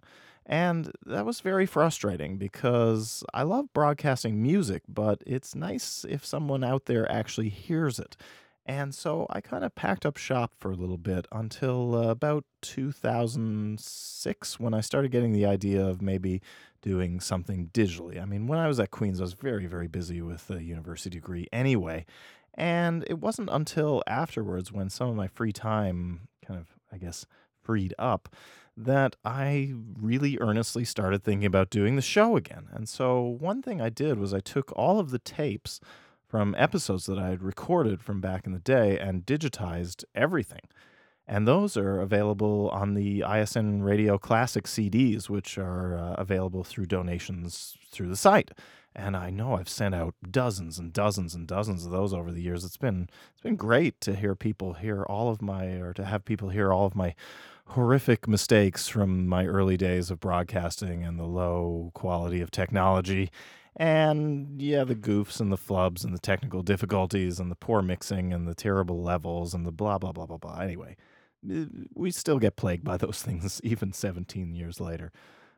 And 0.46 0.92
that 1.06 1.24
was 1.24 1.40
very 1.40 1.66
frustrating 1.66 2.36
because 2.36 3.22
I 3.32 3.44
love 3.44 3.72
broadcasting 3.72 4.42
music, 4.42 4.82
but 4.88 5.22
it's 5.26 5.54
nice 5.54 6.04
if 6.08 6.26
someone 6.26 6.64
out 6.64 6.86
there 6.86 7.10
actually 7.10 7.50
hears 7.50 7.98
it. 7.98 8.16
And 8.66 8.94
so 8.94 9.26
I 9.30 9.40
kind 9.40 9.64
of 9.64 9.74
packed 9.74 10.04
up 10.04 10.16
shop 10.16 10.52
for 10.58 10.70
a 10.70 10.76
little 10.76 10.98
bit 10.98 11.26
until 11.32 11.94
uh, 11.94 12.08
about 12.08 12.44
2006 12.62 14.60
when 14.60 14.74
I 14.74 14.80
started 14.80 15.10
getting 15.10 15.32
the 15.32 15.46
idea 15.46 15.84
of 15.84 16.02
maybe 16.02 16.42
doing 16.82 17.20
something 17.20 17.70
digitally. 17.72 18.20
I 18.20 18.24
mean, 18.24 18.46
when 18.46 18.58
I 18.58 18.68
was 18.68 18.78
at 18.80 18.90
Queens, 18.90 19.20
I 19.20 19.24
was 19.24 19.32
very, 19.34 19.66
very 19.66 19.88
busy 19.88 20.22
with 20.22 20.50
a 20.50 20.62
university 20.62 21.10
degree 21.10 21.48
anyway. 21.52 22.06
And 22.54 23.04
it 23.08 23.18
wasn't 23.18 23.50
until 23.50 24.02
afterwards, 24.06 24.72
when 24.72 24.90
some 24.90 25.08
of 25.08 25.16
my 25.16 25.28
free 25.28 25.52
time 25.52 26.28
kind 26.44 26.58
of, 26.58 26.68
I 26.92 26.98
guess, 26.98 27.26
freed 27.62 27.94
up, 27.98 28.34
that 28.76 29.16
I 29.24 29.74
really 29.98 30.38
earnestly 30.40 30.84
started 30.84 31.22
thinking 31.22 31.46
about 31.46 31.70
doing 31.70 31.96
the 31.96 32.02
show 32.02 32.36
again. 32.36 32.68
And 32.72 32.88
so, 32.88 33.22
one 33.22 33.62
thing 33.62 33.80
I 33.80 33.88
did 33.88 34.18
was 34.18 34.34
I 34.34 34.40
took 34.40 34.72
all 34.76 34.98
of 34.98 35.10
the 35.10 35.18
tapes 35.18 35.80
from 36.26 36.54
episodes 36.56 37.06
that 37.06 37.18
I 37.18 37.30
had 37.30 37.42
recorded 37.42 38.00
from 38.00 38.20
back 38.20 38.46
in 38.46 38.52
the 38.52 38.60
day 38.60 38.98
and 38.98 39.26
digitized 39.26 40.04
everything. 40.14 40.60
And 41.26 41.46
those 41.46 41.76
are 41.76 42.00
available 42.00 42.70
on 42.72 42.94
the 42.94 43.24
ISN 43.28 43.82
Radio 43.82 44.18
Classic 44.18 44.64
CDs, 44.64 45.28
which 45.28 45.58
are 45.58 45.96
uh, 45.96 46.14
available 46.14 46.64
through 46.64 46.86
donations 46.86 47.76
through 47.90 48.08
the 48.08 48.16
site 48.16 48.50
and 48.94 49.16
I 49.16 49.30
know 49.30 49.54
I've 49.54 49.68
sent 49.68 49.94
out 49.94 50.14
dozens 50.30 50.78
and 50.78 50.92
dozens 50.92 51.34
and 51.34 51.46
dozens 51.46 51.84
of 51.84 51.92
those 51.92 52.12
over 52.12 52.32
the 52.32 52.42
years. 52.42 52.64
It's 52.64 52.76
been 52.76 53.08
it's 53.32 53.42
been 53.42 53.56
great 53.56 54.00
to 54.02 54.16
hear 54.16 54.34
people 54.34 54.74
hear 54.74 55.04
all 55.04 55.30
of 55.30 55.40
my 55.40 55.66
or 55.66 55.92
to 55.94 56.04
have 56.04 56.24
people 56.24 56.48
hear 56.48 56.72
all 56.72 56.86
of 56.86 56.96
my 56.96 57.14
horrific 57.66 58.26
mistakes 58.26 58.88
from 58.88 59.28
my 59.28 59.46
early 59.46 59.76
days 59.76 60.10
of 60.10 60.18
broadcasting 60.18 61.04
and 61.04 61.18
the 61.18 61.24
low 61.24 61.92
quality 61.94 62.40
of 62.40 62.50
technology 62.50 63.30
and 63.76 64.60
yeah, 64.60 64.82
the 64.82 64.96
goofs 64.96 65.40
and 65.40 65.52
the 65.52 65.56
flubs 65.56 66.04
and 66.04 66.12
the 66.12 66.18
technical 66.18 66.62
difficulties 66.62 67.38
and 67.38 67.50
the 67.50 67.56
poor 67.56 67.82
mixing 67.82 68.32
and 68.32 68.48
the 68.48 68.54
terrible 68.54 69.02
levels 69.02 69.54
and 69.54 69.64
the 69.64 69.72
blah 69.72 69.98
blah 69.98 70.12
blah 70.12 70.26
blah 70.26 70.36
blah. 70.36 70.58
Anyway, 70.58 70.96
eh, 71.48 71.66
we 71.94 72.10
still 72.10 72.40
get 72.40 72.56
plagued 72.56 72.84
by 72.84 72.96
those 72.98 73.22
things 73.22 73.60
even 73.62 73.92
17 73.92 74.54
years 74.54 74.80
later. 74.80 75.12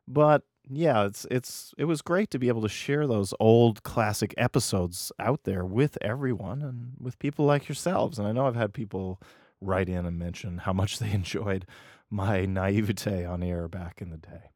But 0.06 0.42
yeah, 0.68 1.06
it's 1.06 1.26
it's 1.30 1.74
it 1.76 1.84
was 1.84 2.02
great 2.02 2.30
to 2.30 2.38
be 2.38 2.48
able 2.48 2.62
to 2.62 2.68
share 2.68 3.06
those 3.06 3.34
old 3.40 3.82
classic 3.82 4.34
episodes 4.36 5.10
out 5.18 5.44
there 5.44 5.64
with 5.64 5.98
everyone 6.00 6.62
and 6.62 6.94
with 7.00 7.18
people 7.18 7.44
like 7.44 7.68
yourselves. 7.68 8.18
And 8.18 8.28
I 8.28 8.32
know 8.32 8.46
I've 8.46 8.56
had 8.56 8.72
people 8.72 9.20
write 9.60 9.88
in 9.88 10.06
and 10.06 10.18
mention 10.18 10.58
how 10.58 10.72
much 10.72 10.98
they 11.00 11.10
enjoyed 11.10 11.66
my 12.10 12.44
naivete 12.44 13.24
on 13.24 13.42
air 13.42 13.68
back 13.68 14.00
in 14.00 14.10
the 14.10 14.18
day. 14.18 14.50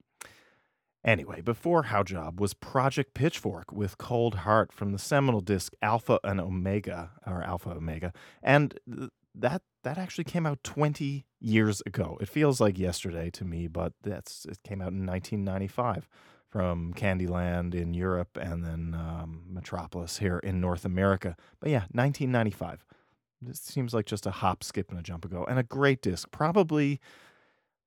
Anyway, 1.04 1.40
before 1.40 1.84
Haujobb 1.84 2.40
was 2.40 2.52
Project 2.52 3.14
Pitchfork 3.14 3.70
with 3.70 3.96
Cold 3.96 4.36
Heart 4.36 4.72
from 4.72 4.90
the 4.90 4.98
seminal 4.98 5.40
disc 5.40 5.72
Alpha 5.80 6.18
and 6.24 6.40
Omega, 6.40 7.12
or 7.24 7.42
Alpha 7.42 7.70
Omega, 7.70 8.12
and 8.42 8.78
that 9.34 9.62
that 9.84 9.98
actually 9.98 10.24
came 10.24 10.46
out 10.46 10.64
20 10.64 11.25
years 11.40 11.82
ago. 11.86 12.18
It 12.20 12.28
feels 12.28 12.60
like 12.60 12.78
yesterday 12.78 13.30
to 13.30 13.44
me, 13.44 13.66
but 13.66 13.92
that's 14.02 14.44
it 14.46 14.58
came 14.64 14.80
out 14.80 14.92
in 14.92 15.06
1995 15.06 16.08
from 16.48 16.94
Candyland 16.94 17.74
in 17.74 17.92
Europe 17.92 18.38
and 18.40 18.64
then 18.64 18.94
um, 18.94 19.42
Metropolis 19.48 20.18
here 20.18 20.38
in 20.38 20.60
North 20.60 20.84
America. 20.84 21.36
But 21.60 21.70
yeah, 21.70 21.84
1995. 21.92 22.84
This 23.42 23.60
seems 23.60 23.92
like 23.92 24.06
just 24.06 24.26
a 24.26 24.30
hop, 24.30 24.64
skip, 24.64 24.90
and 24.90 24.98
a 24.98 25.02
jump 25.02 25.24
ago, 25.24 25.44
and 25.48 25.58
a 25.58 25.62
great 25.62 26.00
disc. 26.00 26.30
Probably, 26.30 27.00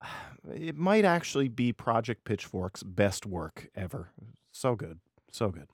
it 0.53 0.75
might 0.75 1.05
actually 1.05 1.47
be 1.47 1.73
Project 1.73 2.23
Pitchfork's 2.23 2.83
best 2.83 3.25
work 3.25 3.69
ever. 3.75 4.11
So 4.51 4.75
good, 4.75 4.99
so 5.31 5.49
good. 5.49 5.67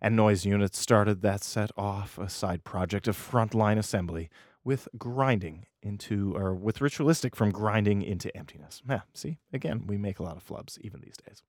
And 0.00 0.16
Noise 0.16 0.44
Unit 0.44 0.74
started 0.74 1.22
that 1.22 1.44
set 1.44 1.70
off, 1.76 2.18
a 2.18 2.28
side 2.28 2.64
project 2.64 3.06
of 3.06 3.16
Frontline 3.16 3.78
Assembly 3.78 4.30
with 4.64 4.88
grinding 4.96 5.66
into, 5.82 6.36
or 6.36 6.54
with 6.54 6.80
ritualistic 6.80 7.34
from 7.34 7.50
grinding 7.50 8.02
into 8.02 8.34
emptiness. 8.36 8.82
Yeah, 8.88 9.00
see, 9.14 9.38
again, 9.52 9.84
we 9.86 9.98
make 9.98 10.18
a 10.18 10.22
lot 10.22 10.36
of 10.36 10.46
flubs 10.46 10.78
even 10.80 11.00
these 11.00 11.16
days. 11.26 11.42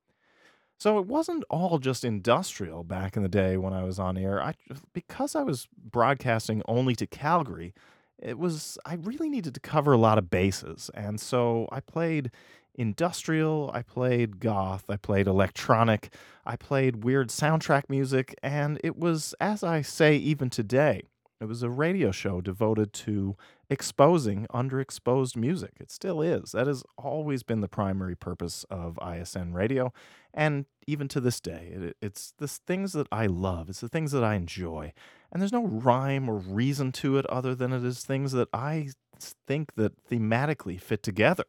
So 0.79 0.97
it 0.99 1.05
wasn't 1.05 1.45
all 1.49 1.79
just 1.79 2.03
industrial 2.03 2.83
back 2.83 3.15
in 3.15 3.23
the 3.23 3.29
day 3.29 3.57
when 3.57 3.73
I 3.73 3.83
was 3.83 3.99
on 3.99 4.17
air. 4.17 4.41
I 4.41 4.53
because 4.93 5.35
I 5.35 5.43
was 5.43 5.67
broadcasting 5.77 6.61
only 6.67 6.95
to 6.95 7.07
Calgary, 7.07 7.73
it 8.19 8.37
was 8.37 8.77
I 8.85 8.95
really 8.95 9.29
needed 9.29 9.53
to 9.53 9.59
cover 9.59 9.93
a 9.93 9.97
lot 9.97 10.17
of 10.17 10.29
bases. 10.29 10.89
And 10.93 11.21
so 11.21 11.69
I 11.71 11.79
played 11.79 12.31
industrial, 12.75 13.71
I 13.73 13.83
played 13.83 14.39
goth, 14.39 14.85
I 14.89 14.97
played 14.97 15.27
electronic, 15.27 16.13
I 16.45 16.55
played 16.55 17.03
weird 17.03 17.29
soundtrack 17.29 17.83
music, 17.87 18.35
and 18.41 18.79
it 18.83 18.97
was 18.97 19.35
as 19.39 19.63
I 19.63 19.83
say 19.83 20.15
even 20.17 20.49
today, 20.49 21.03
it 21.43 21.49
was 21.49 21.61
a 21.61 21.69
radio 21.69 22.09
show 22.11 22.39
devoted 22.39 22.93
to 22.93 23.35
exposing 23.69 24.47
underexposed 24.53 25.35
music. 25.35 25.73
It 25.77 25.91
still 25.91 26.21
is. 26.21 26.53
That 26.53 26.67
has 26.67 26.83
always 26.97 27.43
been 27.43 27.59
the 27.59 27.67
primary 27.67 28.15
purpose 28.15 28.63
of 28.69 28.97
ISN 29.05 29.53
radio. 29.53 29.91
And 30.33 30.67
even 30.87 31.09
to 31.09 31.19
this 31.19 31.41
day, 31.41 31.73
it, 31.73 31.97
it's 32.01 32.33
the 32.37 32.47
things 32.47 32.93
that 32.93 33.07
I 33.11 33.25
love, 33.25 33.69
it's 33.69 33.81
the 33.81 33.89
things 33.89 34.13
that 34.13 34.23
I 34.23 34.35
enjoy. 34.35 34.93
And 35.33 35.41
there's 35.41 35.51
no 35.51 35.67
rhyme 35.67 36.29
or 36.29 36.37
reason 36.37 36.93
to 36.93 37.17
it 37.17 37.25
other 37.25 37.53
than 37.55 37.73
it 37.73 37.83
is 37.83 38.05
things 38.05 38.31
that 38.31 38.47
I 38.53 38.91
think 39.19 39.75
that 39.75 40.01
thematically 40.09 40.79
fit 40.79 41.03
together, 41.03 41.45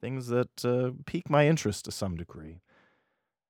things 0.00 0.28
that 0.28 0.64
uh, 0.64 0.92
pique 1.04 1.28
my 1.28 1.46
interest 1.46 1.84
to 1.84 1.92
some 1.92 2.16
degree. 2.16 2.62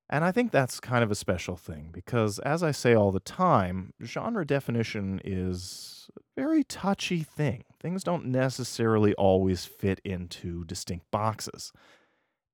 And 0.09 0.25
I 0.25 0.31
think 0.31 0.53
that's 0.53 0.79
kind 0.79 1.03
of 1.03 1.11
a 1.11 1.17
special 1.17 1.57
thing 1.57 1.91
because, 1.93 2.39
as 2.41 2.63
I 2.63 2.71
say 2.71 2.95
all 2.95 3.11
the 3.11 3.21
time, 3.21 3.93
genre 4.05 4.47
definition 4.47 5.21
is 5.25 6.09
a 6.17 6.21
very 6.41 6.63
touchy 6.63 7.23
thing. 7.23 7.65
Things 7.81 8.05
don't 8.05 8.27
necessarily 8.27 9.15
always 9.15 9.65
fit 9.65 10.01
into 10.05 10.65
distinct 10.65 11.11
boxes. 11.11 11.73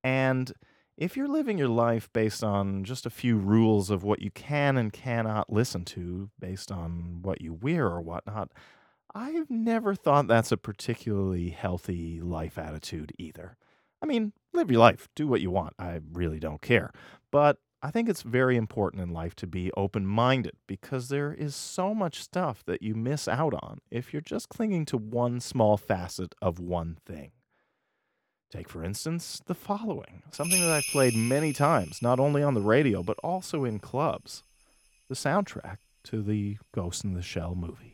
And 0.02 0.52
if 0.96 1.16
you're 1.16 1.28
living 1.28 1.58
your 1.58 1.68
life 1.68 2.10
based 2.12 2.42
on 2.42 2.84
just 2.84 3.04
a 3.04 3.10
few 3.10 3.36
rules 3.36 3.90
of 3.90 4.02
what 4.02 4.22
you 4.22 4.30
can 4.30 4.78
and 4.78 4.92
cannot 4.92 5.52
listen 5.52 5.84
to, 5.86 6.30
based 6.38 6.72
on 6.72 7.18
what 7.22 7.42
you 7.42 7.52
wear 7.52 7.86
or 7.86 8.00
whatnot, 8.00 8.50
I've 9.14 9.50
never 9.50 9.94
thought 9.94 10.26
that's 10.26 10.52
a 10.52 10.56
particularly 10.56 11.50
healthy 11.50 12.20
life 12.20 12.56
attitude 12.56 13.12
either. 13.18 13.56
I 14.02 14.06
mean, 14.06 14.32
live 14.52 14.70
your 14.70 14.80
life, 14.80 15.08
do 15.14 15.28
what 15.28 15.40
you 15.40 15.50
want. 15.50 15.74
I 15.78 16.00
really 16.12 16.40
don't 16.40 16.60
care. 16.60 16.90
But 17.30 17.58
I 17.82 17.90
think 17.90 18.08
it's 18.08 18.22
very 18.22 18.56
important 18.56 19.02
in 19.02 19.10
life 19.10 19.34
to 19.36 19.46
be 19.46 19.72
open 19.76 20.06
minded 20.06 20.54
because 20.66 21.08
there 21.08 21.32
is 21.32 21.54
so 21.56 21.94
much 21.94 22.22
stuff 22.22 22.64
that 22.66 22.82
you 22.82 22.94
miss 22.94 23.26
out 23.26 23.54
on 23.54 23.78
if 23.90 24.12
you're 24.12 24.22
just 24.22 24.48
clinging 24.48 24.84
to 24.86 24.96
one 24.96 25.40
small 25.40 25.76
facet 25.76 26.34
of 26.40 26.58
one 26.58 26.98
thing. 27.04 27.32
Take, 28.52 28.68
for 28.68 28.84
instance, 28.84 29.40
the 29.46 29.54
following 29.54 30.22
something 30.30 30.60
that 30.60 30.70
I've 30.70 30.84
played 30.92 31.16
many 31.16 31.52
times, 31.52 32.02
not 32.02 32.20
only 32.20 32.42
on 32.42 32.54
the 32.54 32.60
radio, 32.60 33.02
but 33.02 33.18
also 33.22 33.64
in 33.64 33.78
clubs 33.78 34.42
the 35.08 35.14
soundtrack 35.14 35.78
to 36.04 36.22
the 36.22 36.58
Ghost 36.72 37.04
in 37.04 37.14
the 37.14 37.22
Shell 37.22 37.54
movie. 37.54 37.91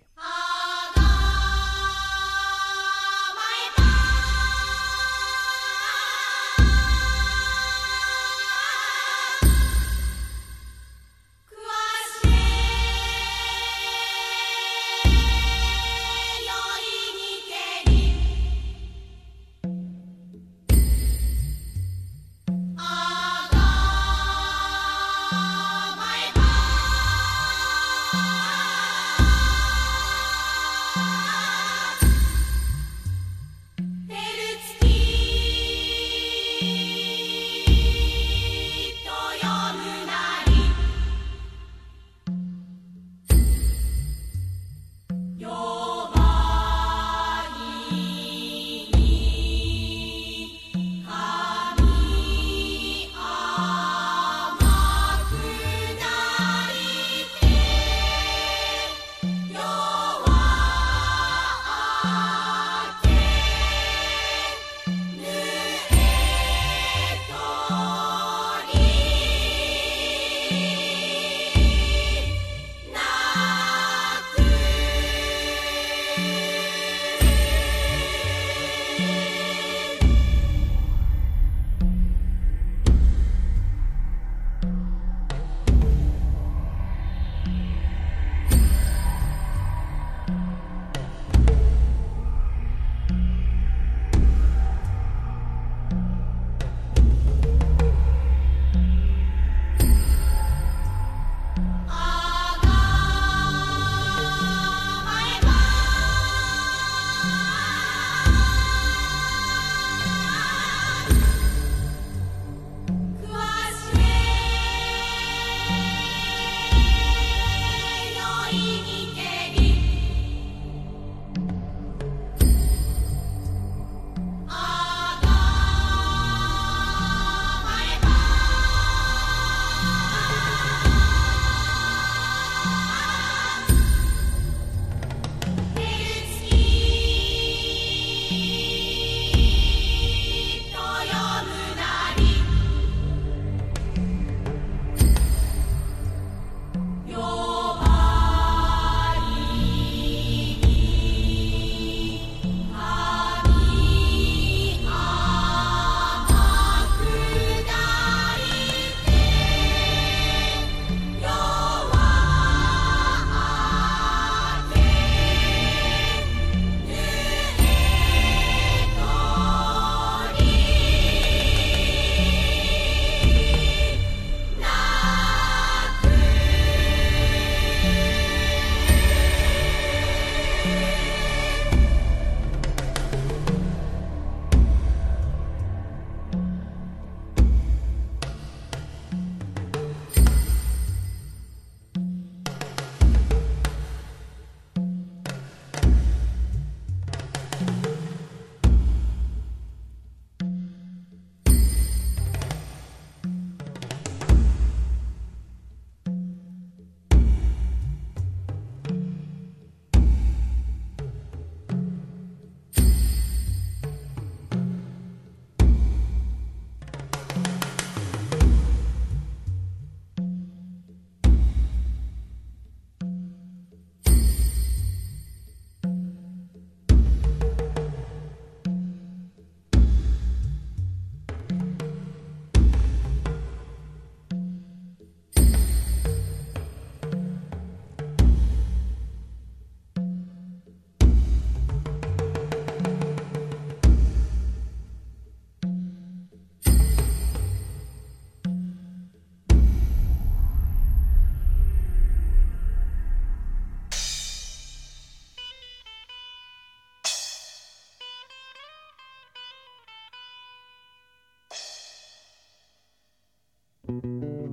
Standing 263.88 264.47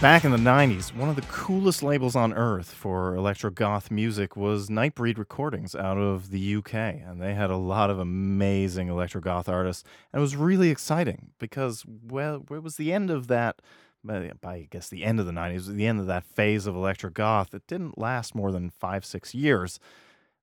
Back 0.00 0.24
in 0.24 0.30
the 0.30 0.36
90s, 0.36 0.94
one 0.94 1.08
of 1.08 1.16
the 1.16 1.22
coolest 1.22 1.82
labels 1.82 2.14
on 2.14 2.32
earth 2.32 2.72
for 2.72 3.16
electro 3.16 3.50
goth 3.50 3.90
music 3.90 4.36
was 4.36 4.68
Nightbreed 4.68 5.18
Recordings 5.18 5.74
out 5.74 5.98
of 5.98 6.30
the 6.30 6.54
UK. 6.54 6.72
And 6.72 7.20
they 7.20 7.34
had 7.34 7.50
a 7.50 7.56
lot 7.56 7.90
of 7.90 7.98
amazing 7.98 8.86
electro 8.86 9.20
goth 9.20 9.48
artists. 9.48 9.82
And 10.12 10.20
it 10.20 10.22
was 10.22 10.36
really 10.36 10.70
exciting 10.70 11.30
because, 11.40 11.84
well, 11.84 12.44
it 12.48 12.62
was 12.62 12.76
the 12.76 12.92
end 12.92 13.10
of 13.10 13.26
that, 13.26 13.60
by 14.04 14.30
by, 14.40 14.54
I 14.54 14.68
guess 14.70 14.88
the 14.88 15.02
end 15.04 15.18
of 15.18 15.26
the 15.26 15.32
90s, 15.32 15.66
the 15.66 15.88
end 15.88 15.98
of 15.98 16.06
that 16.06 16.22
phase 16.22 16.68
of 16.68 16.76
electro 16.76 17.10
goth 17.10 17.52
It 17.52 17.66
didn't 17.66 17.98
last 17.98 18.36
more 18.36 18.52
than 18.52 18.70
five, 18.70 19.04
six 19.04 19.34
years 19.34 19.80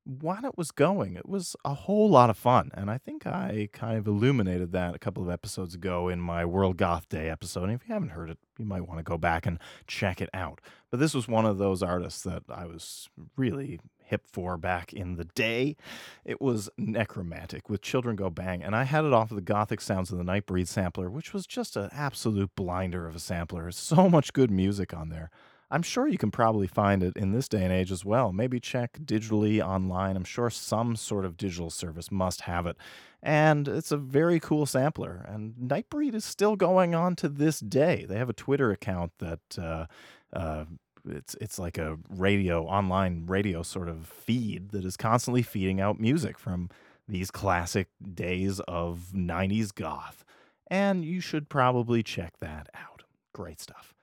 while 0.06 0.45
it 0.45 0.58
was 0.58 0.72
going, 0.72 1.16
it 1.16 1.28
was 1.28 1.56
a 1.66 1.74
whole 1.74 2.10
lot 2.10 2.30
of 2.30 2.38
fun. 2.38 2.70
And 2.76 2.91
I 2.91 2.97
think 2.97 3.26
I 3.26 3.70
kind 3.74 3.97
of 3.97 4.08
illuminated 4.08 4.72
that 4.72 4.95
a 4.95 4.99
couple 4.99 5.24
of 5.24 5.30
episodes 5.30 5.74
ago 5.74 6.10
in 6.10 6.22
my 6.22 6.45
World 6.45 6.78
Goth 6.78 7.10
Day 7.10 7.30
episode. 7.30 7.64
And 7.64 7.74
if 7.74 7.88
you 7.88 7.93
haven't 7.93 8.10
heard 8.10 8.30
it, 8.30 8.38
you 8.58 8.66
might 8.66 8.88
want 8.88 8.99
to 8.99 9.03
go 9.03 9.18
back 9.18 9.45
and 9.45 9.60
check 9.88 10.22
it 10.22 10.30
out. 10.34 10.62
But 10.91 10.99
this 10.99 11.16
was 11.16 11.28
one 11.28 11.45
of 11.45 11.58
those 11.58 11.82
artists 11.82 12.22
that 12.24 12.43
I 12.49 12.66
was 12.66 13.10
really 13.36 13.80
hip 13.97 14.28
for 14.32 14.58
back 14.58 14.93
in 14.93 15.16
the 15.16 15.26
day. 15.26 15.76
It 16.24 16.39
was 16.39 16.70
Necromantic 16.78 17.68
with 17.68 17.82
Children 17.82 18.16
Go 18.16 18.30
Bang. 18.30 18.62
And 18.62 18.76
I 18.76 18.84
had 18.84 19.06
it 19.06 19.14
off 19.14 19.32
of 19.32 19.36
the 19.36 19.41
Gothic 19.41 19.82
Sounds 19.82 20.12
of 20.12 20.20
the 20.20 20.24
Nightbreed 20.24 20.68
sampler, 20.68 21.10
which 21.10 21.34
was 21.34 21.47
just 21.47 21.76
an 21.76 21.89
absolute 21.91 22.56
blinder 22.56 23.08
of 23.08 23.16
a 23.16 23.20
sampler. 23.20 23.72
So 23.72 24.08
much 24.08 24.34
good 24.34 24.51
music 24.51 24.93
on 24.93 25.10
there. 25.10 25.32
I'm 25.76 25.84
sure 25.84 26.08
you 26.08 26.18
can 26.18 26.32
probably 26.32 26.68
find 26.68 27.04
it 27.04 27.18
in 27.18 27.34
this 27.34 27.50
day 27.50 27.62
and 27.62 27.74
age 27.74 27.92
as 27.92 28.06
well. 28.06 28.32
Maybe 28.32 28.62
check 28.62 28.98
digitally 29.04 29.60
online. 29.62 30.16
I'm 30.16 30.24
sure 30.24 30.50
some 30.50 30.96
sort 30.96 31.26
of 31.26 31.36
digital 31.36 31.70
service 31.70 32.10
must 32.10 32.42
have 32.42 32.66
it. 32.66 32.78
And 33.22 33.68
it's 33.68 33.92
a 33.92 33.98
very 33.98 34.40
cool 34.40 34.66
sampler. 34.66 35.26
And 35.28 35.54
Nightbreed 35.56 36.16
is 36.16 36.24
still 36.24 36.56
going 36.56 36.96
on 36.96 37.18
to 37.18 37.28
this 37.28 37.60
day. 37.60 38.06
They 38.08 38.16
have 38.18 38.30
a 38.30 38.34
Twitter 38.34 38.72
account 38.72 39.12
that 39.18 39.42
uh, 39.58 39.88
uh, 40.32 40.64
it's 41.10 41.36
it's 41.42 41.60
like 41.60 41.78
a 41.78 41.98
radio 42.08 42.64
online 42.64 43.26
radio 43.26 43.62
sort 43.62 43.90
of 43.90 44.08
feed 44.08 44.70
that 44.70 44.86
is 44.86 44.96
constantly 44.96 45.42
feeding 45.42 45.82
out 45.82 46.00
music 46.00 46.40
from 46.40 46.70
these 47.06 47.30
classic 47.30 47.90
days 48.14 48.62
of 48.62 49.12
90s 49.14 49.76
goth. 49.76 50.24
And 50.68 51.04
you 51.04 51.20
should 51.20 51.50
probably 51.50 52.02
check 52.02 52.36
that 52.40 52.70
out. 52.74 53.04
Great 53.34 53.60
stuff. 53.60 53.95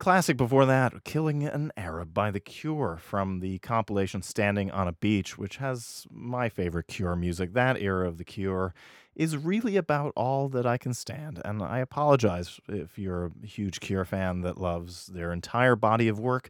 Classic 0.00 0.34
before 0.34 0.64
that, 0.64 1.04
Killing 1.04 1.44
an 1.44 1.72
Arab 1.76 2.14
by 2.14 2.30
The 2.30 2.40
Cure 2.40 2.96
from 2.96 3.40
the 3.40 3.58
compilation 3.58 4.22
Standing 4.22 4.70
on 4.70 4.88
a 4.88 4.92
Beach, 4.92 5.36
which 5.36 5.58
has 5.58 6.06
my 6.10 6.48
favorite 6.48 6.86
Cure 6.86 7.14
music. 7.14 7.52
That 7.52 7.78
era 7.78 8.08
of 8.08 8.16
The 8.16 8.24
Cure 8.24 8.72
is 9.14 9.36
really 9.36 9.76
about 9.76 10.14
all 10.16 10.48
that 10.48 10.64
I 10.64 10.78
can 10.78 10.94
stand. 10.94 11.42
And 11.44 11.62
I 11.62 11.80
apologize 11.80 12.58
if 12.66 12.98
you're 12.98 13.26
a 13.26 13.46
huge 13.46 13.80
Cure 13.80 14.06
fan 14.06 14.40
that 14.40 14.58
loves 14.58 15.08
their 15.08 15.34
entire 15.34 15.76
body 15.76 16.08
of 16.08 16.18
work. 16.18 16.48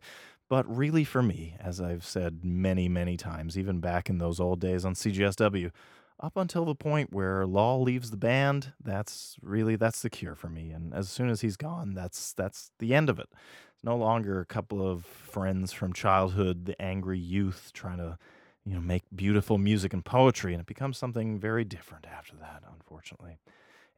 But 0.49 0.65
really, 0.73 1.03
for 1.03 1.21
me, 1.21 1.57
as 1.59 1.81
I've 1.81 2.05
said 2.05 2.45
many, 2.45 2.89
many 2.89 3.17
times, 3.17 3.59
even 3.59 3.81
back 3.81 4.09
in 4.09 4.19
those 4.19 4.39
old 4.39 4.61
days 4.61 4.85
on 4.85 4.95
CJSW, 4.95 5.73
up 6.21 6.37
until 6.37 6.65
the 6.65 6.75
point 6.75 7.13
where 7.13 7.47
Lol 7.47 7.83
leaves 7.83 8.11
the 8.11 8.17
band, 8.17 8.73
that's 8.83 9.37
really 9.43 9.77
that's 9.77 10.03
the 10.03 10.11
cure 10.11 10.35
for 10.35 10.49
me. 10.49 10.71
And 10.71 10.95
as 10.95 11.09
soon 11.09 11.31
as 11.31 11.41
he's 11.41 11.57
gone, 11.57 11.95
that's 11.95 12.33
that's 12.33 12.71
the 12.79 12.95
end 12.95 13.09
of 13.09 13.19
it. 13.19 13.29
It's 13.75 13.85
no 13.85 13.97
longer 13.97 14.41
a 14.41 14.47
couple 14.47 14.87
of 14.87 15.05
friends 15.05 15.73
from 15.73 15.93
childhood, 15.93 16.67
the 16.67 16.81
angry 16.81 17.19
youth 17.19 17.71
trying 17.73 17.99
to, 17.99 18.19
you 18.65 18.75
know, 18.75 18.81
make 18.81 19.05
beautiful 19.15 19.59
music 19.59 19.93
and 19.93 20.05
poetry, 20.05 20.53
and 20.53 20.61
it 20.61 20.67
becomes 20.67 20.99
something 20.99 21.39
very 21.39 21.65
different 21.65 22.07
after 22.07 22.37
that, 22.37 22.63
unfortunately. 22.71 23.39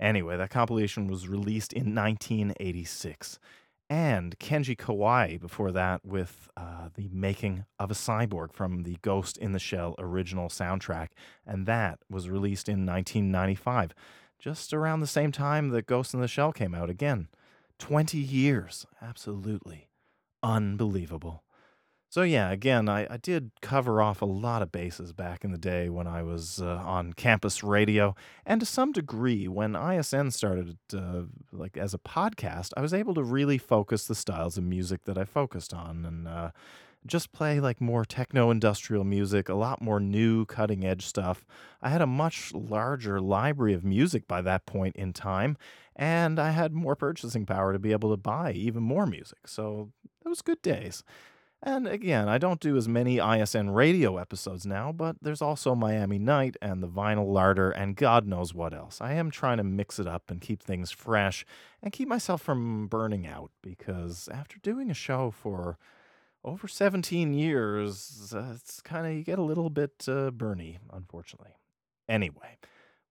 Anyway, 0.00 0.36
that 0.36 0.50
compilation 0.50 1.06
was 1.06 1.28
released 1.28 1.72
in 1.72 1.94
1986 1.94 3.38
and 3.92 4.38
Kenji 4.38 4.74
Kawai 4.74 5.38
before 5.38 5.70
that 5.70 6.02
with 6.02 6.48
uh, 6.56 6.88
the 6.94 7.10
making 7.12 7.66
of 7.78 7.90
a 7.90 7.94
cyborg 7.94 8.54
from 8.54 8.84
the 8.84 8.96
Ghost 9.02 9.36
in 9.36 9.52
the 9.52 9.58
Shell 9.58 9.96
original 9.98 10.48
soundtrack, 10.48 11.08
and 11.46 11.66
that 11.66 11.98
was 12.08 12.30
released 12.30 12.70
in 12.70 12.86
1995, 12.86 13.92
just 14.38 14.72
around 14.72 15.00
the 15.00 15.06
same 15.06 15.30
time 15.30 15.68
that 15.68 15.84
Ghost 15.84 16.14
in 16.14 16.22
the 16.22 16.26
Shell 16.26 16.52
came 16.52 16.74
out 16.74 16.88
again. 16.88 17.28
20 17.80 18.16
years, 18.16 18.86
absolutely 19.02 19.90
unbelievable. 20.42 21.44
So, 22.12 22.24
yeah, 22.24 22.50
again, 22.50 22.90
I, 22.90 23.06
I 23.08 23.16
did 23.16 23.52
cover 23.62 24.02
off 24.02 24.20
a 24.20 24.26
lot 24.26 24.60
of 24.60 24.70
bases 24.70 25.14
back 25.14 25.44
in 25.44 25.50
the 25.50 25.56
day 25.56 25.88
when 25.88 26.06
I 26.06 26.22
was 26.22 26.60
uh, 26.60 26.66
on 26.84 27.14
campus 27.14 27.64
radio. 27.64 28.14
And 28.44 28.60
to 28.60 28.66
some 28.66 28.92
degree, 28.92 29.48
when 29.48 29.74
ISN 29.74 30.30
started, 30.30 30.76
uh, 30.94 31.22
like 31.52 31.78
as 31.78 31.94
a 31.94 31.98
podcast, 31.98 32.72
I 32.76 32.82
was 32.82 32.92
able 32.92 33.14
to 33.14 33.22
really 33.22 33.56
focus 33.56 34.06
the 34.06 34.14
styles 34.14 34.58
of 34.58 34.64
music 34.64 35.04
that 35.04 35.16
I 35.16 35.24
focused 35.24 35.72
on 35.72 36.04
and 36.04 36.28
uh, 36.28 36.50
just 37.06 37.32
play 37.32 37.60
like 37.60 37.80
more 37.80 38.04
techno 38.04 38.50
industrial 38.50 39.04
music, 39.04 39.48
a 39.48 39.54
lot 39.54 39.80
more 39.80 39.98
new 39.98 40.44
cutting 40.44 40.84
edge 40.84 41.06
stuff. 41.06 41.46
I 41.80 41.88
had 41.88 42.02
a 42.02 42.06
much 42.06 42.52
larger 42.52 43.22
library 43.22 43.72
of 43.72 43.84
music 43.86 44.28
by 44.28 44.42
that 44.42 44.66
point 44.66 44.96
in 44.96 45.14
time, 45.14 45.56
and 45.96 46.38
I 46.38 46.50
had 46.50 46.74
more 46.74 46.94
purchasing 46.94 47.46
power 47.46 47.72
to 47.72 47.78
be 47.78 47.92
able 47.92 48.10
to 48.10 48.18
buy 48.18 48.52
even 48.52 48.82
more 48.82 49.06
music. 49.06 49.48
So, 49.48 49.92
those 50.26 50.42
good 50.42 50.60
days. 50.60 51.02
And 51.64 51.86
again, 51.86 52.28
I 52.28 52.38
don't 52.38 52.58
do 52.58 52.76
as 52.76 52.88
many 52.88 53.20
ISN 53.20 53.70
radio 53.70 54.16
episodes 54.16 54.66
now, 54.66 54.90
but 54.90 55.16
there's 55.22 55.40
also 55.40 55.76
Miami 55.76 56.18
Night 56.18 56.56
and 56.60 56.82
the 56.82 56.88
Vinyl 56.88 57.32
Larder 57.32 57.70
and 57.70 57.94
God 57.94 58.26
knows 58.26 58.52
what 58.52 58.74
else. 58.74 59.00
I 59.00 59.12
am 59.12 59.30
trying 59.30 59.58
to 59.58 59.64
mix 59.64 60.00
it 60.00 60.08
up 60.08 60.28
and 60.28 60.40
keep 60.40 60.60
things 60.60 60.90
fresh 60.90 61.46
and 61.80 61.92
keep 61.92 62.08
myself 62.08 62.42
from 62.42 62.88
burning 62.88 63.28
out 63.28 63.52
because 63.62 64.28
after 64.32 64.58
doing 64.58 64.90
a 64.90 64.94
show 64.94 65.30
for 65.30 65.78
over 66.44 66.66
17 66.66 67.32
years, 67.32 68.32
uh, 68.34 68.54
it's 68.56 68.80
kind 68.80 69.06
of, 69.06 69.12
you 69.12 69.22
get 69.22 69.38
a 69.38 69.42
little 69.42 69.70
bit 69.70 69.92
uh, 70.08 70.32
burny, 70.32 70.78
unfortunately. 70.92 71.52
Anyway, 72.08 72.58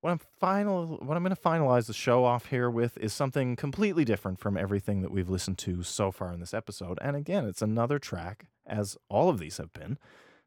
what 0.02 0.12
I'm 0.12 0.20
final 0.40 0.98
what 0.98 1.16
I'm 1.16 1.24
going 1.24 1.36
to 1.36 1.42
finalize 1.42 1.86
the 1.86 1.94
show 1.94 2.26
off 2.26 2.48
here 2.48 2.70
with 2.70 2.98
is 2.98 3.14
something 3.14 3.56
completely 3.56 4.04
different 4.04 4.40
from 4.40 4.58
everything 4.58 5.02
that 5.02 5.12
we've 5.12 5.30
listened 5.30 5.60
to 5.60 5.84
so 5.84 6.12
far 6.12 6.34
in 6.34 6.40
this 6.40 6.54
episode. 6.54 6.98
And 7.02 7.16
again, 7.16 7.46
it's 7.46 7.62
another 7.62 8.00
track 8.00 8.48
as 8.66 8.98
all 9.10 9.30
of 9.30 9.40
these 9.40 9.58
have 9.58 9.72
been 9.74 9.98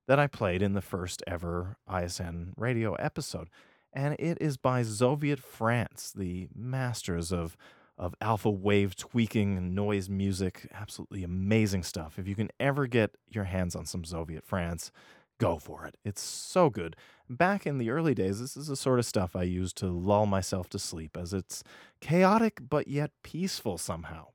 that 0.07 0.19
I 0.19 0.27
played 0.27 0.61
in 0.61 0.75
the 0.75 0.83
first 0.83 1.23
ever 1.27 1.77
ISN 1.93 2.53
radio 2.57 2.95
episode. 2.95 3.49
And 3.93 4.17
it 4.19 4.39
is 4.41 4.57
by 4.57 4.83
Zoviet 4.83 5.39
France, 5.39 6.13
the 6.15 6.49
masters 6.55 7.33
of 7.33 7.57
of 7.97 8.13
alpha 8.21 8.51
wave 8.51 8.97
tweaking 8.97 9.57
and 9.57 9.73
noise 9.73 10.09
music. 10.09 10.67
Absolutely 10.73 11.23
amazing 11.23 11.85
stuff. 11.85 12.19
If 12.19 12.27
you 12.27 12.35
can 12.35 12.51
ever 12.59 12.89
get 12.89 13.17
your 13.29 13.45
hands 13.45 13.77
on 13.77 13.87
some 13.87 14.03
Zoviet 14.03 14.45
France, 14.45 14.91
go 15.39 15.59
for 15.59 15.87
it. 15.87 15.97
It's 16.05 16.21
so 16.21 16.71
good. 16.71 16.97
Back 17.29 17.67
in 17.67 17.79
the 17.79 17.91
early 17.91 18.15
days, 18.15 18.41
this 18.41 18.57
is 18.57 18.67
the 18.67 18.77
sort 18.77 18.99
of 18.99 19.07
stuff 19.07 19.35
I 19.35 19.45
used 19.45 19.77
to 19.79 19.87
lull 19.87 20.27
myself 20.27 20.69
to 20.71 20.79
sleep, 20.79 21.17
as 21.17 21.33
it's 21.33 21.65
chaotic 22.01 22.61
but 22.69 22.89
yet 22.89 23.11
peaceful 23.23 23.79
somehow. 23.79 24.29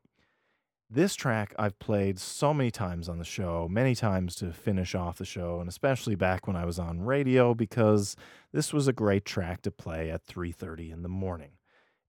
This 0.92 1.14
track 1.14 1.54
I've 1.60 1.78
played 1.78 2.18
so 2.18 2.52
many 2.52 2.72
times 2.72 3.08
on 3.08 3.20
the 3.20 3.24
show, 3.24 3.68
many 3.70 3.94
times 3.94 4.36
to 4.38 4.52
finish 4.52 4.96
off 4.96 5.20
the 5.20 5.26
show, 5.26 5.60
and 5.60 5.70
especially 5.70 6.16
back 6.16 6.48
when 6.48 6.56
I 6.56 6.66
was 6.66 6.80
on 6.80 7.02
radio 7.02 7.54
because 7.54 8.16
this 8.52 8.74
was 8.74 8.88
a 8.88 8.94
great 8.94 9.24
track 9.24 9.62
to 9.64 9.72
play 9.72 10.10
at 10.10 10.26
3:30 10.26 10.92
in 10.92 11.04
the 11.04 11.10
morning. 11.10 11.52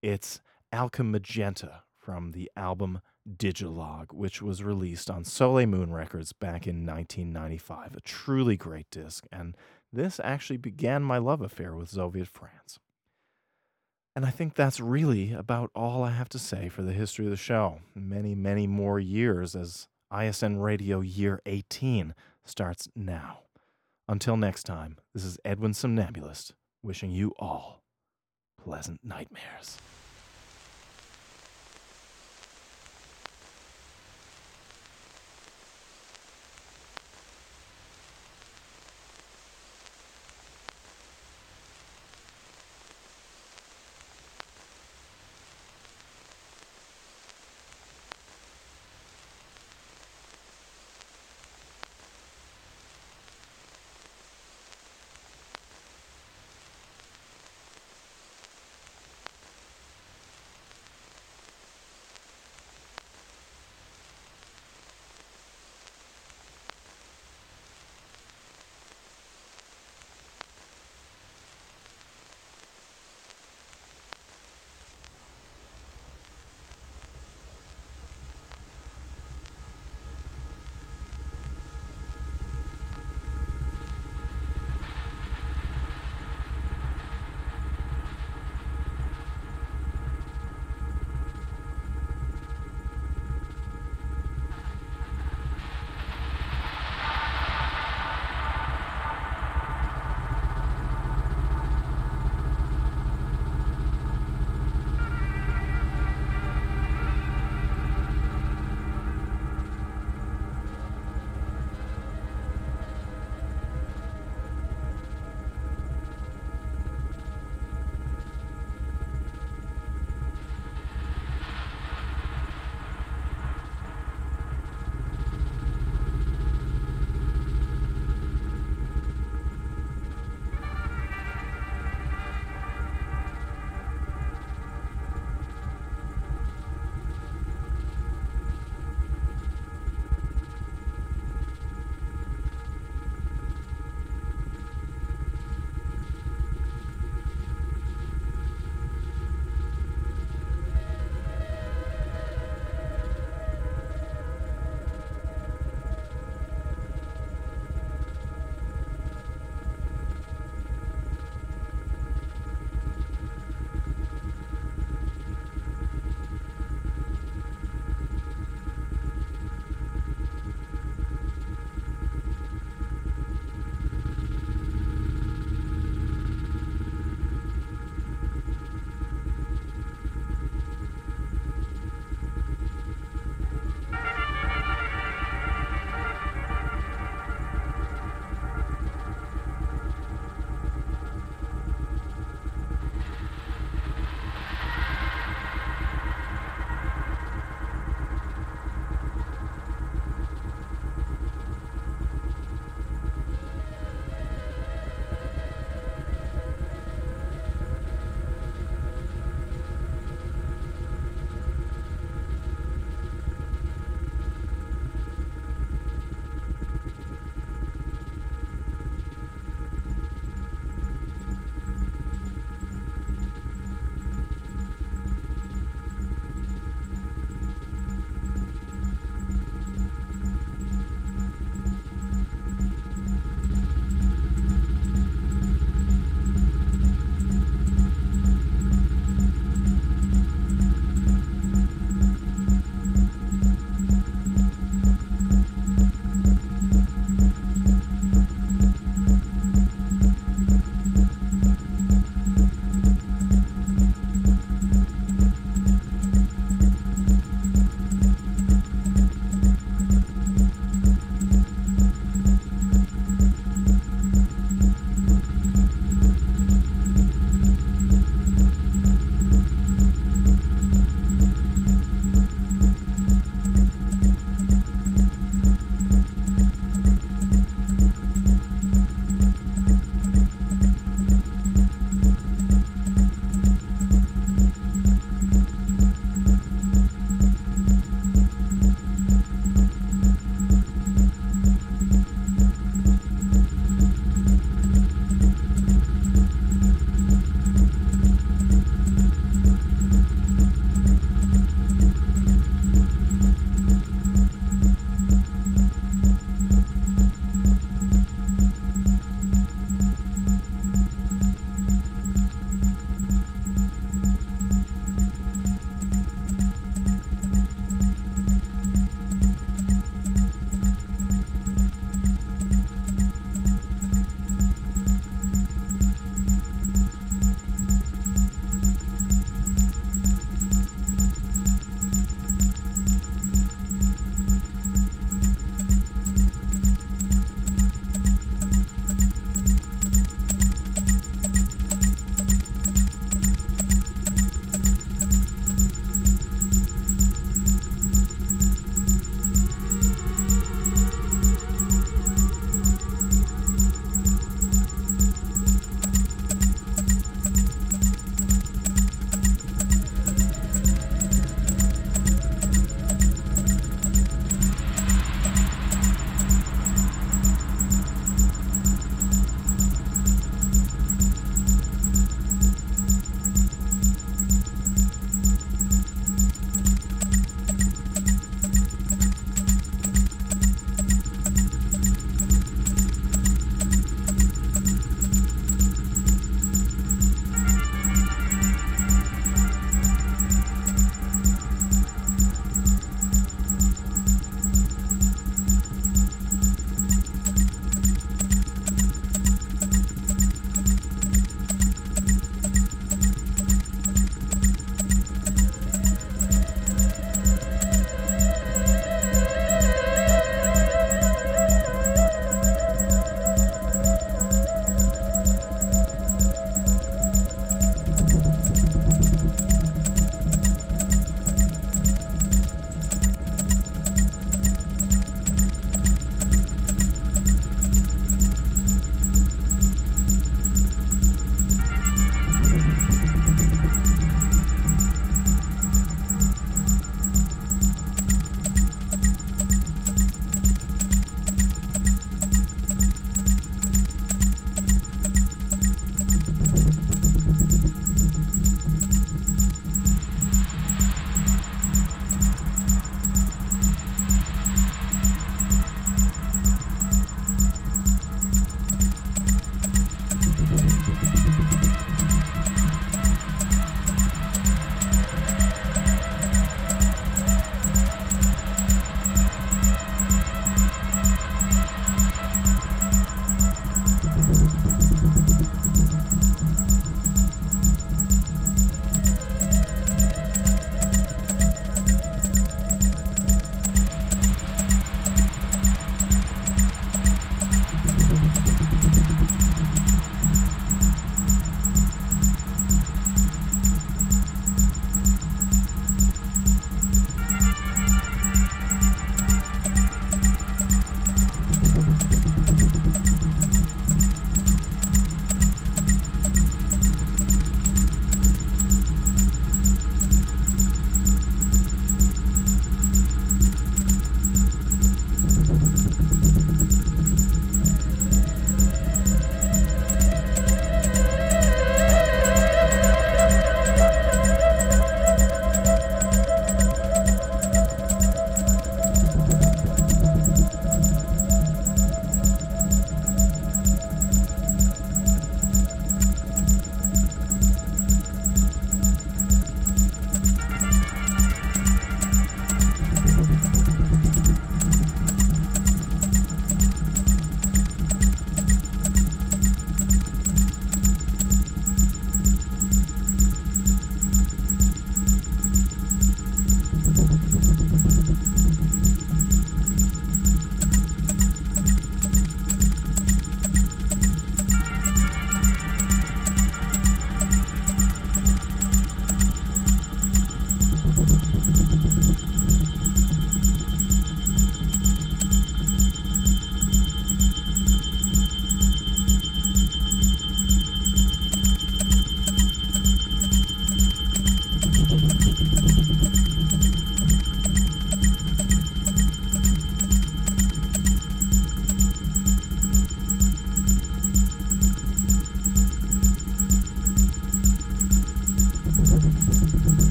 It's 0.00 0.40
Alchem 0.72 1.10
Magenta 1.10 1.82
from 1.96 2.30
the 2.30 2.48
album 2.56 3.00
Digilogue, 3.36 4.12
which 4.12 4.40
was 4.40 4.62
released 4.62 5.10
on 5.10 5.24
Soleil 5.24 5.66
Moon 5.66 5.92
Records 5.92 6.32
back 6.32 6.66
in 6.66 6.86
1995. 6.86 7.96
A 7.96 8.00
truly 8.00 8.56
great 8.56 8.90
disc, 8.90 9.26
and 9.30 9.56
this 9.92 10.20
actually 10.22 10.56
began 10.56 11.02
my 11.02 11.18
love 11.18 11.40
affair 11.40 11.74
with 11.74 11.90
Zoviet 11.90 12.28
France. 12.28 12.78
And 14.16 14.24
I 14.26 14.30
think 14.30 14.54
that's 14.54 14.80
really 14.80 15.32
about 15.32 15.70
all 15.74 16.02
I 16.02 16.10
have 16.10 16.28
to 16.30 16.38
say 16.38 16.68
for 16.68 16.82
the 16.82 16.92
history 16.92 17.24
of 17.26 17.30
the 17.30 17.36
show. 17.36 17.80
Many, 17.94 18.34
many 18.34 18.66
more 18.66 18.98
years 18.98 19.54
as 19.54 19.86
ISN 20.12 20.58
Radio 20.58 21.00
Year 21.00 21.40
18 21.46 22.14
starts 22.44 22.88
now. 22.96 23.40
Until 24.08 24.36
next 24.36 24.64
time, 24.64 24.96
this 25.14 25.24
is 25.24 25.38
Edwin 25.44 25.72
Somnambulist 25.72 26.52
wishing 26.82 27.10
you 27.10 27.34
all 27.38 27.82
pleasant 28.58 29.00
nightmares. 29.04 29.78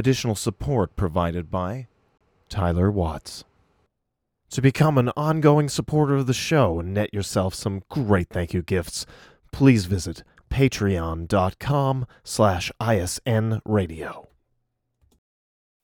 Additional 0.00 0.34
support 0.34 0.96
provided 0.96 1.50
by 1.50 1.86
Tyler 2.48 2.90
Watts. 2.90 3.44
To 4.52 4.62
become 4.62 4.96
an 4.96 5.10
ongoing 5.14 5.68
supporter 5.68 6.14
of 6.14 6.26
the 6.26 6.32
show 6.32 6.80
and 6.80 6.94
net 6.94 7.12
yourself 7.12 7.54
some 7.54 7.82
great 7.90 8.30
thank 8.30 8.54
you 8.54 8.62
gifts, 8.62 9.04
please 9.52 9.84
visit 9.84 10.22
patreon.com 10.48 12.06
slash 12.24 12.72
isn 12.80 13.60
radio. 13.66 14.28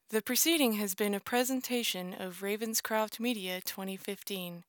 The 0.09 0.22
preceding 0.22 0.72
has 0.80 0.94
been 0.94 1.12
a 1.12 1.20
presentation 1.20 2.14
of 2.14 2.40
Ravenscroft 2.40 3.20
Media 3.20 3.60
2015. 3.60 4.64